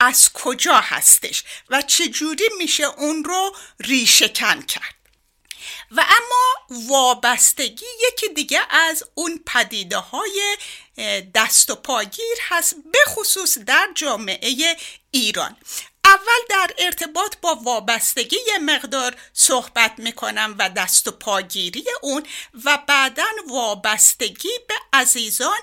از 0.00 0.32
کجا 0.32 0.74
هستش 0.74 1.44
و 1.68 1.82
چجوری 1.82 2.48
میشه 2.58 2.84
اون 2.84 3.24
رو 3.24 3.56
ریشه 3.80 4.28
کن 4.28 4.62
کرد. 4.62 4.94
و 5.90 6.00
اما 6.00 6.80
وابستگی 6.88 7.86
یکی 8.12 8.28
دیگه 8.28 8.60
از 8.70 9.04
اون 9.14 9.40
پدیده 9.46 9.98
های 9.98 10.56
دست 11.34 11.70
و 11.70 11.74
پاگیر 11.74 12.36
هست 12.48 12.74
به 12.92 12.98
خصوص 13.06 13.58
در 13.58 13.88
جامعه 13.94 14.76
ایران. 15.10 15.56
اول 16.04 16.40
در 16.48 16.74
ارتباط 16.78 17.36
با 17.42 17.54
وابستگی 17.54 18.38
مقدار 18.60 19.16
صحبت 19.32 19.92
می‌کنم 19.98 20.54
و 20.58 20.70
دست 20.70 21.08
و 21.08 21.10
پاگیری 21.10 21.84
اون 22.02 22.26
و 22.64 22.78
بعدا 22.86 23.26
وابستگی 23.48 24.48
به 24.68 24.74
عزیزان 24.92 25.58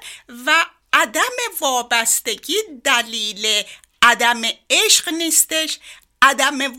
و 0.45 0.65
عدم 0.93 1.37
وابستگی 1.61 2.57
دلیل 2.83 3.63
عدم 4.01 4.41
عشق 4.69 5.09
نیستش. 5.09 5.79
عدم 6.21 6.77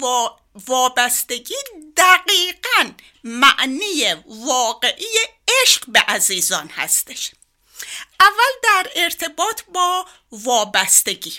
وابستگی 0.66 1.54
دقیقا 1.96 2.92
معنی 3.24 4.14
واقعی 4.26 5.18
عشق 5.62 5.84
به 5.88 6.00
عزیزان 6.00 6.68
هستش. 6.68 7.30
اول 8.20 8.52
در 8.62 8.90
ارتباط 8.96 9.62
با 9.74 10.06
وابستگی. 10.32 11.38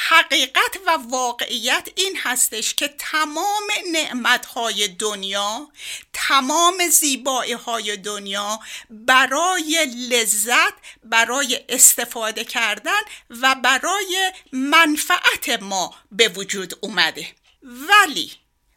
حقیقت 0.00 0.76
و 0.86 0.90
واقعیت 0.90 1.88
این 1.96 2.18
هستش 2.22 2.74
که 2.74 2.88
تمام 2.98 3.66
نعمتهای 3.92 4.88
دنیا 4.88 5.68
تمام 6.12 6.88
زیبایی 6.88 7.52
های 7.52 7.96
دنیا 7.96 8.60
برای 8.90 9.86
لذت 10.10 10.74
برای 11.04 11.60
استفاده 11.68 12.44
کردن 12.44 13.00
و 13.30 13.54
برای 13.54 14.32
منفعت 14.52 15.48
ما 15.60 15.94
به 16.12 16.28
وجود 16.28 16.78
اومده. 16.80 17.26
ولی 17.62 18.32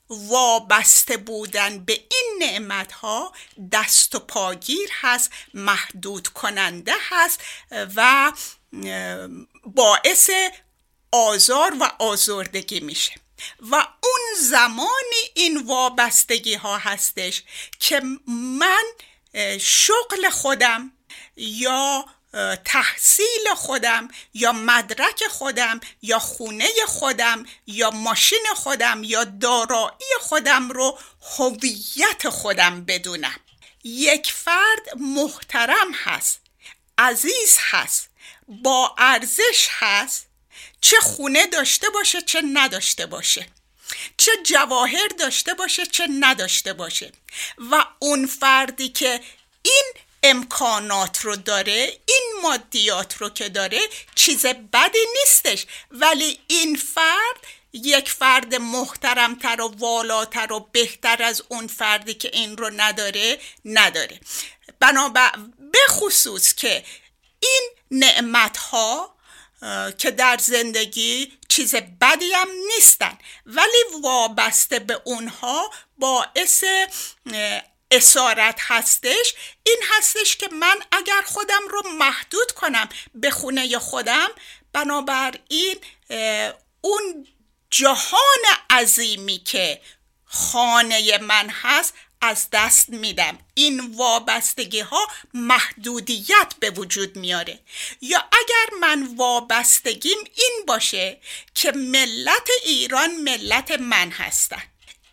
وابسته 0.09 1.17
بودن 1.17 1.85
به 1.85 1.93
این 1.93 2.37
نعمت 2.39 2.91
ها 2.91 3.33
دست 3.71 4.15
و 4.15 4.19
پاگیر 4.19 4.89
هست 5.01 5.31
محدود 5.53 6.27
کننده 6.27 6.93
هست 7.09 7.41
و 7.95 8.31
باعث 9.65 10.29
آزار 11.11 11.73
و 11.79 11.91
آزردگی 11.99 12.79
میشه. 12.79 13.13
و 13.71 13.75
اون 13.75 14.21
زمانی 14.41 15.21
این 15.35 15.67
وابستگی 15.67 16.53
ها 16.53 16.77
هستش 16.77 17.43
که 17.79 18.01
من 18.27 18.83
شغل 19.59 20.29
خودم 20.29 20.91
یا 21.35 22.05
تحصیل 22.65 23.53
خودم 23.55 24.07
یا 24.33 24.51
مدرک 24.51 25.23
خودم 25.29 25.79
یا 26.01 26.19
خونه 26.19 26.69
خودم 26.87 27.45
یا 27.67 27.91
ماشین 27.91 28.45
خودم 28.55 29.03
یا 29.03 29.23
دارایی 29.23 30.13
خودم 30.21 30.69
رو 30.69 30.99
هویت 31.37 32.29
خودم 32.29 32.85
بدونم. 32.85 33.39
یک 33.83 34.31
فرد 34.31 34.97
محترم 34.97 35.93
هست 35.93 36.41
عزیز 36.97 37.57
هست 37.59 38.09
با 38.47 38.95
ارزش 38.97 39.67
هست 39.69 40.30
چه 40.81 40.99
خونه 40.99 41.47
داشته 41.47 41.89
باشه 41.89 42.21
چه 42.21 42.41
نداشته 42.53 43.05
باشه. 43.05 43.47
چه 44.17 44.31
جواهر 44.45 45.07
داشته 45.19 45.53
باشه 45.53 45.85
چه 45.85 46.07
نداشته 46.19 46.73
باشه. 46.73 47.11
و 47.71 47.85
اون 47.99 48.25
فردی 48.25 48.89
که 48.89 49.21
این 49.61 49.83
امکانات 50.23 51.21
رو 51.21 51.35
داره 51.35 51.99
این 52.05 52.33
مادیات 52.41 53.17
رو 53.17 53.29
که 53.29 53.49
داره 53.49 53.79
چیز 54.15 54.45
بدی 54.45 55.05
نیستش. 55.19 55.65
ولی 55.91 56.39
این 56.47 56.75
فرد 56.75 57.47
یک 57.73 58.11
فرد 58.11 58.55
محترمتر 58.55 59.61
و 59.61 59.67
والاتر 59.77 60.53
و 60.53 60.59
بهتر 60.71 61.23
از 61.23 61.43
اون 61.47 61.67
فردی 61.67 62.13
که 62.13 62.29
این 62.33 62.57
رو 62.57 62.69
نداره 62.75 63.39
نداره. 63.65 64.19
بنابر 64.79 65.31
به 65.71 65.79
خصوص 65.89 66.53
که 66.53 66.83
این 67.39 67.69
نعمت 67.91 68.57
ها 68.57 69.15
که 69.97 70.11
در 70.11 70.37
زندگی 70.37 71.37
چیز 71.49 71.75
بدی 71.75 72.31
هم 72.33 72.47
نیستن. 72.75 73.17
ولی 73.45 74.01
وابسته 74.03 74.79
به 74.79 75.01
اونها 75.03 75.71
باعث 75.97 76.63
اسارت 77.91 78.59
هستش. 78.59 79.33
این 79.63 79.77
هستش 79.97 80.37
که 80.37 80.47
من 80.47 80.75
اگر 80.91 81.21
خودم 81.25 81.67
رو 81.69 81.81
محدود 81.99 82.51
کنم 82.51 82.89
به 83.15 83.31
خونه 83.31 83.79
خودم 83.79 84.27
بنابراین 84.73 85.75
اون 86.81 87.27
جهان 87.69 88.43
عظیمی 88.69 89.37
که 89.37 89.81
خانه 90.25 91.17
من 91.17 91.49
هست 91.49 91.93
از 92.21 92.47
دست 92.51 92.89
میدم. 92.89 93.39
این 93.53 93.95
وابستگی 93.95 94.79
ها 94.79 95.07
محدودیت 95.33 96.53
به 96.59 96.69
وجود 96.69 97.15
میاره 97.15 97.59
یا 98.01 98.19
اگر 98.19 98.77
من 98.81 99.15
وابستگیم 99.15 100.17
این 100.35 100.63
باشه 100.67 101.17
که 101.55 101.71
ملت 101.71 102.49
ایران 102.65 103.15
ملت 103.15 103.71
من 103.71 104.11
هستن. 104.11 104.63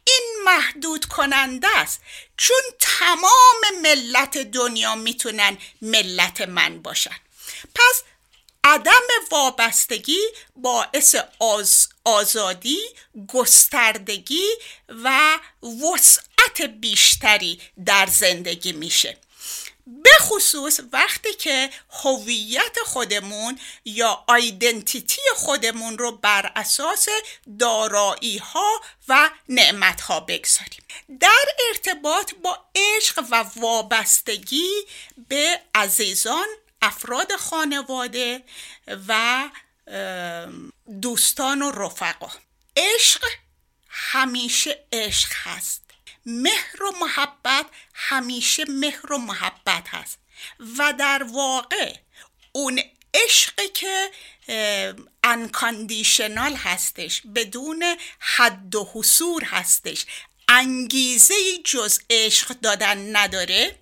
این 0.04 0.42
محدود 0.44 1.04
کننده 1.04 1.78
است. 1.78 2.00
چون 2.36 2.62
تمام 2.78 3.82
ملت 3.82 4.38
دنیا 4.38 4.94
می‌تونن 4.94 5.58
ملت 5.82 6.40
من 6.40 6.82
باشن. 6.82 7.16
پس 7.74 8.02
عدم 8.68 9.06
وابستگی 9.30 10.20
باعث 10.56 11.16
آز 11.38 11.88
آزادی 12.04 12.78
گستردگی 13.28 14.48
و 14.88 15.38
وسعت 15.62 16.62
بیشتری 16.62 17.60
در 17.84 18.06
زندگی 18.06 18.72
میشه. 18.72 19.16
به 19.86 20.10
خصوص 20.20 20.80
وقتی 20.92 21.34
که 21.34 21.70
هویت 21.90 22.78
خودمون 22.84 23.58
یا 23.84 24.24
آیدنتیتی 24.26 25.22
خودمون 25.36 25.98
رو 25.98 26.12
بر 26.12 26.52
اساس 26.56 27.08
دارایی 27.58 28.38
ها 28.38 28.80
و 29.08 29.30
نعمت 29.48 30.00
ها 30.00 30.20
بگذاریم. 30.20 30.82
در 31.20 31.44
ارتباط 31.68 32.34
با 32.42 32.58
عشق 32.74 33.24
و 33.30 33.44
وابستگی 33.56 34.70
به 35.28 35.60
عزیزان 35.74 36.46
افراد 36.82 37.36
خانواده 37.36 38.44
و 39.08 39.44
دوستان 41.00 41.62
و 41.62 41.70
رفقا. 41.70 42.30
عشق 42.76 43.24
همیشه 43.88 44.84
عشق 44.92 45.32
هست. 45.32 45.82
مهر 46.26 46.82
و 46.82 46.92
محبت 47.00 47.66
همیشه 47.94 48.64
مهر 48.68 49.12
و 49.12 49.18
محبت 49.18 49.88
هست. 49.88 50.18
و 50.78 50.92
در 50.98 51.22
واقع 51.22 51.94
اون 52.52 52.82
عشقی 53.14 53.68
که 53.68 54.10
انکاندیشنال 55.24 56.54
هستش 56.54 57.22
بدون 57.34 57.96
حد 58.18 58.74
و 58.74 58.90
حصور 58.94 59.44
هستش 59.44 60.06
انگیزه 60.48 61.34
جز 61.64 62.00
عشق 62.10 62.48
دادن 62.48 63.16
نداره. 63.16 63.78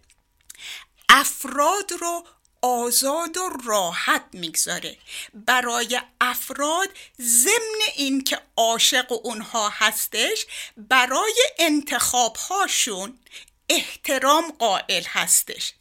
افراد 1.08 1.92
رو 1.92 2.26
آزاد 2.66 3.36
و 3.36 3.48
راحت 3.64 4.24
می‌گذاره. 4.32 4.96
برای 5.34 6.00
افراد 6.20 6.88
ضمن 7.20 7.80
اینکه 7.96 8.38
عاشق 8.56 9.12
اونها 9.24 9.68
هستش 9.68 10.46
برای 10.76 11.42
انتخابهاشون 11.58 13.18
احترام 13.68 14.50
قائل 14.58 15.02
هستش. 15.06 15.72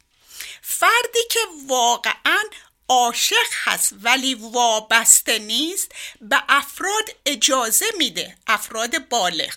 فردی 0.62 1.24
که 1.30 1.40
واقعا 1.66 2.42
عاشق 2.88 3.50
هست 3.64 3.92
ولی 4.02 4.34
وابسته 4.34 5.38
نیست 5.38 5.92
به 6.20 6.42
افراد 6.48 7.04
اجازه 7.26 7.86
میده 7.98 8.36
افراد 8.46 9.08
بالغ. 9.08 9.54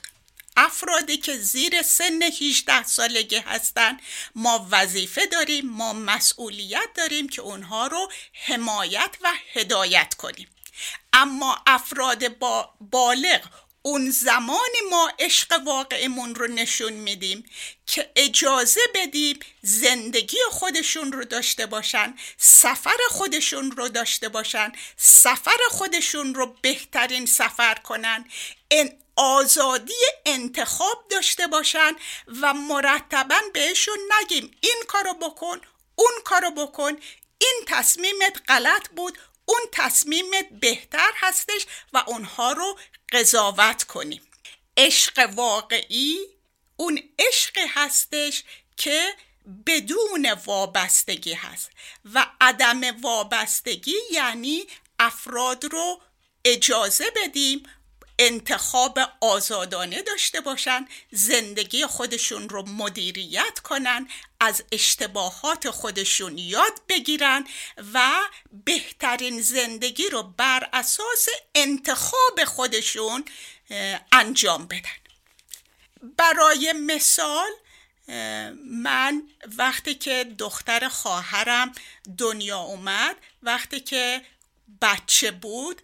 افرادی 0.60 1.18
که 1.18 1.38
زیر 1.38 1.82
سن 1.82 2.22
18 2.24 2.84
سالگی 2.84 3.36
هستن. 3.38 3.99
ما 4.36 4.68
وظیفه 4.72 5.26
داریم 5.26 5.70
ما 5.70 5.93
مسئولیت 5.93 6.89
داریم 6.95 7.30
که 7.30 7.41
اونها 7.41 7.88
رو 7.88 8.12
حمایت 8.45 9.16
و 9.22 9.34
هدایت 9.53 10.14
کنیم. 10.14 10.47
اما 11.14 11.57
افراد 11.68 12.38
با 12.38 12.74
بالغ 12.91 13.41
اون 13.82 14.10
زمانی 14.10 14.82
ما 14.89 15.12
عشق 15.20 15.62
واقعمون 15.66 16.36
رو 16.36 16.47
نشون 16.47 16.93
میدیم 16.93 17.43
که 17.86 18.12
اجازه 18.16 18.82
بدیم 18.95 19.39
زندگی 19.62 20.38
خودشون 20.51 21.12
رو 21.12 21.26
داشته 21.26 21.66
باشن 21.66 22.14
سفر 22.38 22.97
خودشون 23.10 23.72
رو 23.72 23.88
داشته 23.88 24.30
باشن 24.30 24.72
سفر 24.97 25.57
خودشون 25.70 26.36
رو 26.36 26.55
بهترین 26.62 27.26
سفر 27.26 27.76
کنن. 27.76 28.26
آزادی 29.20 29.93
انتخاب 30.26 31.07
داشته 31.11 31.47
باشن 31.47 31.91
و 32.41 32.53
مرتبا 32.53 33.39
بهشون 33.53 33.97
نگیم 34.20 34.57
این 34.61 34.84
کارو 34.88 35.13
بکن 35.13 35.61
اون 35.95 36.11
کارو 36.26 36.51
بکن. 36.51 36.97
این 37.38 37.63
تصمیمت 37.67 38.41
غلط 38.47 38.89
بود 38.89 39.17
اون 39.45 39.59
تصمیمت 39.72 40.49
بهتر 40.61 41.11
هستش 41.15 41.65
و 41.93 42.03
اونها 42.07 42.51
رو 42.51 42.80
قضاوت 43.11 43.84
کنیم. 43.84 44.22
عشق 44.78 45.30
واقعی 45.36 46.17
اون 46.76 46.99
عشق 47.20 47.57
هستش 47.67 48.43
که 48.78 49.15
بدون 49.65 50.32
وابستگی 50.45 51.34
هست 51.34 51.72
و 52.13 52.26
عدم 52.41 53.01
وابستگی 53.01 53.95
یعنی 54.11 54.67
افراد 54.99 55.65
رو 55.65 56.01
اجازه 56.45 57.05
بدیم 57.15 57.63
انتخاب 58.20 58.99
آزادانه 59.22 60.01
داشته 60.01 60.41
باشن 60.41 60.88
زندگی 61.11 61.86
خودشون 61.86 62.49
رو 62.49 62.70
مدیریت 62.70 63.59
کنن 63.59 64.07
از 64.39 64.63
اشتباهات 64.72 65.70
خودشون 65.70 66.38
یاد 66.38 66.82
بگیرن 66.89 67.47
و 67.93 68.11
بهترین 68.65 69.41
زندگی 69.41 70.09
رو 70.09 70.24
بر 70.24 70.70
اساس 70.74 71.28
انتخاب 71.55 72.43
خودشون 72.45 73.26
انجام 74.11 74.67
بدن. 74.67 74.99
برای 76.17 76.74
مثال 76.74 77.49
من 78.65 79.24
وقتی 79.57 79.95
که 79.95 80.36
دختر 80.38 80.89
خواهرم 80.89 81.72
دنیا 82.17 82.59
اومد 82.59 83.15
وقتی 83.43 83.80
که 83.80 84.22
بچه 84.82 85.32
بود 85.32 85.82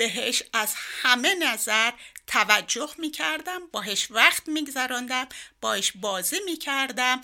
بهش 0.00 0.42
از 0.52 0.74
همه 1.02 1.34
نظر 1.34 1.92
توجه 2.26 2.90
می 2.98 3.10
کردم 3.10 3.66
باهش 3.72 4.06
وقت 4.10 4.48
میگذراندم 4.48 5.28
باهش 5.60 5.92
بازی 5.94 6.40
می 6.44 6.56
کردم 6.56 7.20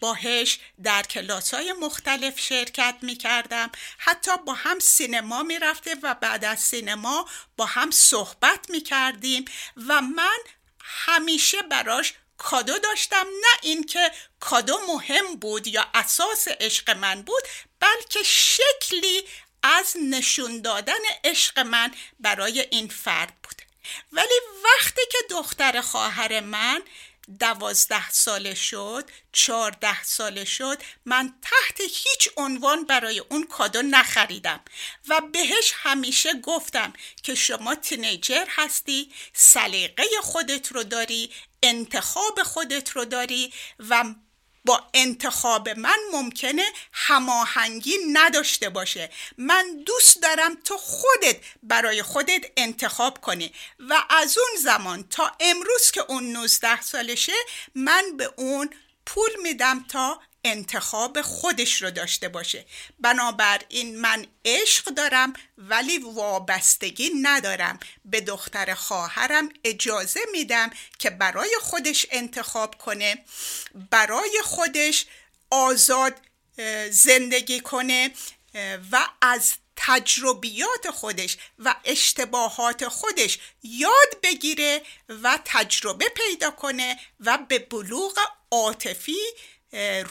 باهش 0.00 0.58
در 0.82 1.02
کلاس 1.02 1.54
های 1.54 1.72
مختلف 1.72 2.40
شرکت 2.40 2.96
می 3.02 3.16
کردم 3.16 3.70
حتی 3.98 4.30
با 4.46 4.52
هم 4.52 4.78
سینما 4.78 5.42
می 5.42 5.58
رفته 5.58 5.96
و 6.02 6.14
بعد 6.14 6.44
از 6.44 6.60
سینما 6.60 7.28
با 7.56 7.66
هم 7.66 7.90
صحبت 7.90 8.70
می 8.70 8.80
کردیم 8.80 9.44
و 9.88 10.00
من 10.00 10.38
همیشه 10.80 11.62
براش 11.62 12.14
کادو 12.36 12.78
داشتم. 12.78 13.26
نه 13.26 13.58
اینکه 13.62 14.10
کادو 14.40 14.78
مهم 14.88 15.36
بود 15.36 15.66
یا 15.66 15.86
اساس 15.94 16.48
عشق 16.48 16.90
من 16.90 17.22
بود 17.22 17.42
بلکه 17.80 18.22
شکلی 18.22 19.22
از 19.62 19.96
نشون 20.10 20.62
دادن 20.62 21.00
عشق 21.24 21.58
من 21.58 21.94
برای 22.20 22.60
این 22.70 22.88
فرد 22.88 23.32
بود. 23.42 23.62
ولی 24.12 24.40
وقتی 24.64 25.02
که 25.12 25.18
دختر 25.30 25.80
خواهر 25.80 26.40
من 26.40 26.82
دوازده 27.40 28.10
ساله 28.10 28.54
شد 28.54 29.10
چهارده 29.32 30.02
ساله 30.02 30.44
شد 30.44 30.82
من 31.04 31.34
تحت 31.42 31.80
هیچ 31.80 32.28
عنوان 32.36 32.84
برای 32.84 33.18
اون 33.18 33.46
کادو 33.46 33.82
نخریدم 33.82 34.60
و 35.08 35.20
بهش 35.20 35.72
همیشه 35.74 36.40
گفتم 36.40 36.92
که 37.22 37.34
شما 37.34 37.74
تینیجر 37.74 38.44
هستی 38.48 39.12
سلیقه 39.32 40.04
خودت 40.22 40.72
رو 40.72 40.84
داری 40.84 41.30
انتخاب 41.62 42.42
خودت 42.42 42.90
رو 42.90 43.04
داری 43.04 43.52
و 43.78 44.04
با 44.64 44.84
انتخاب 44.94 45.68
من 45.68 45.98
ممکنه 46.12 46.64
هماهنگی 46.92 47.96
نداشته 48.12 48.68
باشه. 48.68 49.10
من 49.38 49.82
دوست 49.86 50.22
دارم 50.22 50.54
تو 50.64 50.76
خودت 50.76 51.36
برای 51.62 52.02
خودت 52.02 52.44
انتخاب 52.56 53.20
کنی. 53.20 53.52
و 53.78 54.04
از 54.10 54.38
اون 54.38 54.62
زمان 54.62 55.04
تا 55.10 55.32
امروز 55.40 55.90
که 55.90 56.00
اون 56.08 56.32
19 56.32 56.82
سالشه 56.82 57.32
من 57.74 58.16
به 58.16 58.30
اون 58.36 58.70
پول 59.06 59.30
میدم 59.42 59.84
تا 59.88 60.20
انتخاب 60.50 61.22
خودش 61.22 61.82
رو 61.82 61.90
داشته 61.90 62.28
باشه. 62.28 62.64
بنابراین 63.00 64.00
من 64.00 64.26
عشق 64.44 64.84
دارم 64.84 65.32
ولی 65.58 65.98
وابستگی 65.98 67.10
ندارم. 67.22 67.80
به 68.04 68.20
دختر 68.20 68.74
خواهرم 68.74 69.48
اجازه 69.64 70.20
میدم 70.32 70.70
که 70.98 71.10
برای 71.10 71.56
خودش 71.60 72.06
انتخاب 72.10 72.78
کنه 72.78 73.24
برای 73.90 74.40
خودش 74.44 75.06
آزاد 75.50 76.14
زندگی 76.90 77.60
کنه 77.60 78.10
و 78.92 79.08
از 79.20 79.52
تجربیات 79.76 80.90
خودش 80.90 81.36
و 81.58 81.74
اشتباهات 81.84 82.88
خودش 82.88 83.38
یاد 83.62 84.20
بگیره 84.22 84.82
و 85.08 85.38
تجربه 85.44 86.08
پیدا 86.08 86.50
کنه 86.50 86.98
و 87.20 87.38
به 87.48 87.58
بلوغ 87.58 88.18
عاطفی 88.50 89.18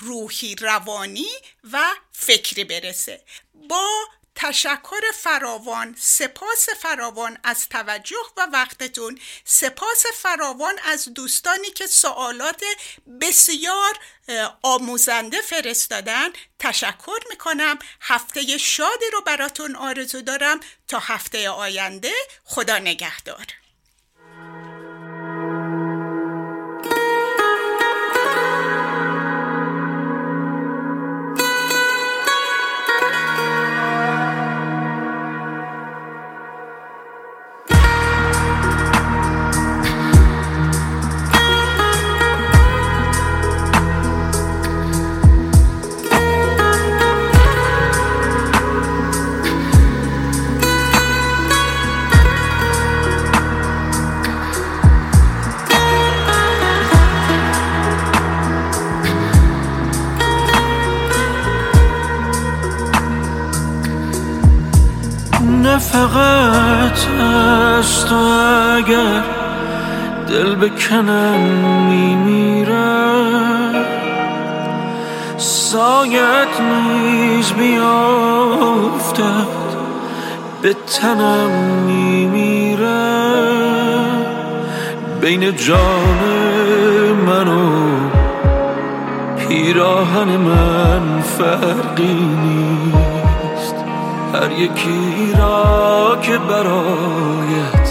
روحی 0.01 0.55
روانی 0.55 1.31
و 1.73 1.95
فکری 2.11 2.63
برسه. 2.63 3.23
با 3.53 3.87
تشکر 4.35 5.01
فراوان 5.13 5.95
سپاس 5.99 6.69
فراوان 6.69 7.37
از 7.43 7.69
توجه 7.69 8.25
و 8.37 8.47
وقتتون. 8.53 9.19
سپاس 9.45 10.05
فراوان 10.13 10.79
از 10.83 11.13
دوستانی 11.13 11.69
که 11.69 11.87
سوالات 11.87 12.63
بسیار 13.21 13.99
آموزنده 14.61 15.41
فرستادن. 15.41 16.29
تشکر 16.59 17.19
می‌کنم. 17.29 17.79
هفته 18.01 18.57
شادی 18.57 19.05
رو 19.13 19.21
براتون 19.21 19.75
آرزو 19.75 20.21
دارم. 20.21 20.59
تا 20.87 20.99
هفته 20.99 21.49
آینده 21.49 22.13
خدا 22.43 22.77
نگهدار. 22.77 23.45
فقط 65.91 66.99
از 67.19 68.05
تو 68.05 68.15
اگر 68.75 69.23
دل 70.27 70.55
بکنم 70.55 71.39
میمیره 71.89 73.07
سایت 75.37 76.61
نیز 76.61 77.53
بیافتد 77.53 78.67
به 80.61 80.75
تنم 81.01 81.49
میمیره. 81.85 83.17
بین 85.21 85.55
جان 85.55 86.17
من 87.27 87.47
و 87.47 87.71
پیراهن 89.37 90.37
من 90.37 91.21
فرقی 91.21 92.13
نیست. 92.13 93.16
هر 94.41 94.51
یکی 94.51 95.33
را 95.37 96.17
که 96.21 96.37
برایت 96.37 97.89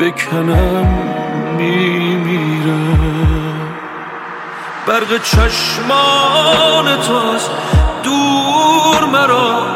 بکنم 0.00 0.86
میمیرم 1.56 2.96
برق 4.86 5.22
چشمان 5.22 6.96
تو 7.06 7.14
از 7.14 7.48
دور 8.02 9.04
مرا 9.12 9.66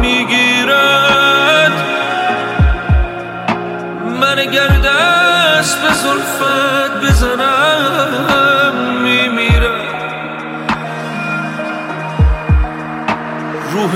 می‌گیرد. 0.00 1.72
من 4.20 4.44
گردست 4.44 5.82
به 5.82 5.94
زلفت 5.94 7.00
بزنم 7.02 7.61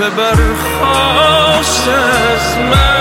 برخواست 0.09 1.87
از 1.87 2.57
من. 2.57 2.96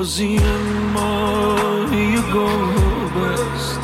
بازی 0.00 0.40
ماهی 0.94 2.12
گرب 2.14 3.16
است 3.18 3.80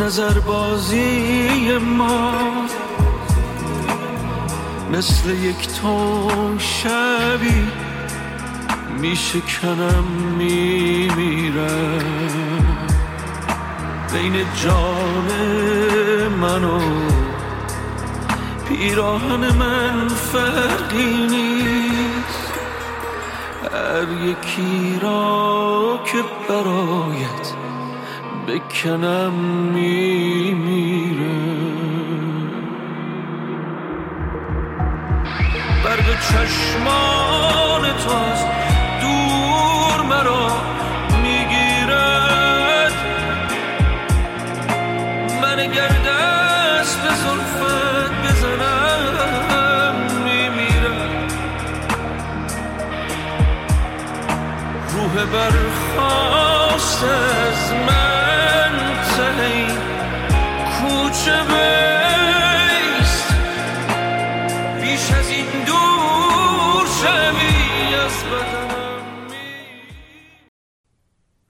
نظر 0.00 0.38
بازی 0.38 1.78
ما 1.78 2.32
مثل 4.92 5.30
یک 5.30 5.68
تون 5.80 6.58
شبی 6.58 7.66
میشکنم 9.00 10.04
میمیرم. 10.38 12.04
بین 14.12 14.34
جان 14.64 15.28
من 16.40 16.64
و 16.64 16.80
پیراهن 18.68 19.56
من 19.58 20.08
فرقی 20.08 21.26
نیست. 21.30 21.61
هر 23.72 24.08
یکی 24.24 24.98
را 25.02 26.00
که 26.04 26.18
برایت 26.48 27.52
بکنم 28.48 29.32
میمیره. 29.74 31.32
برق 35.84 36.20
چشمان 36.20 37.21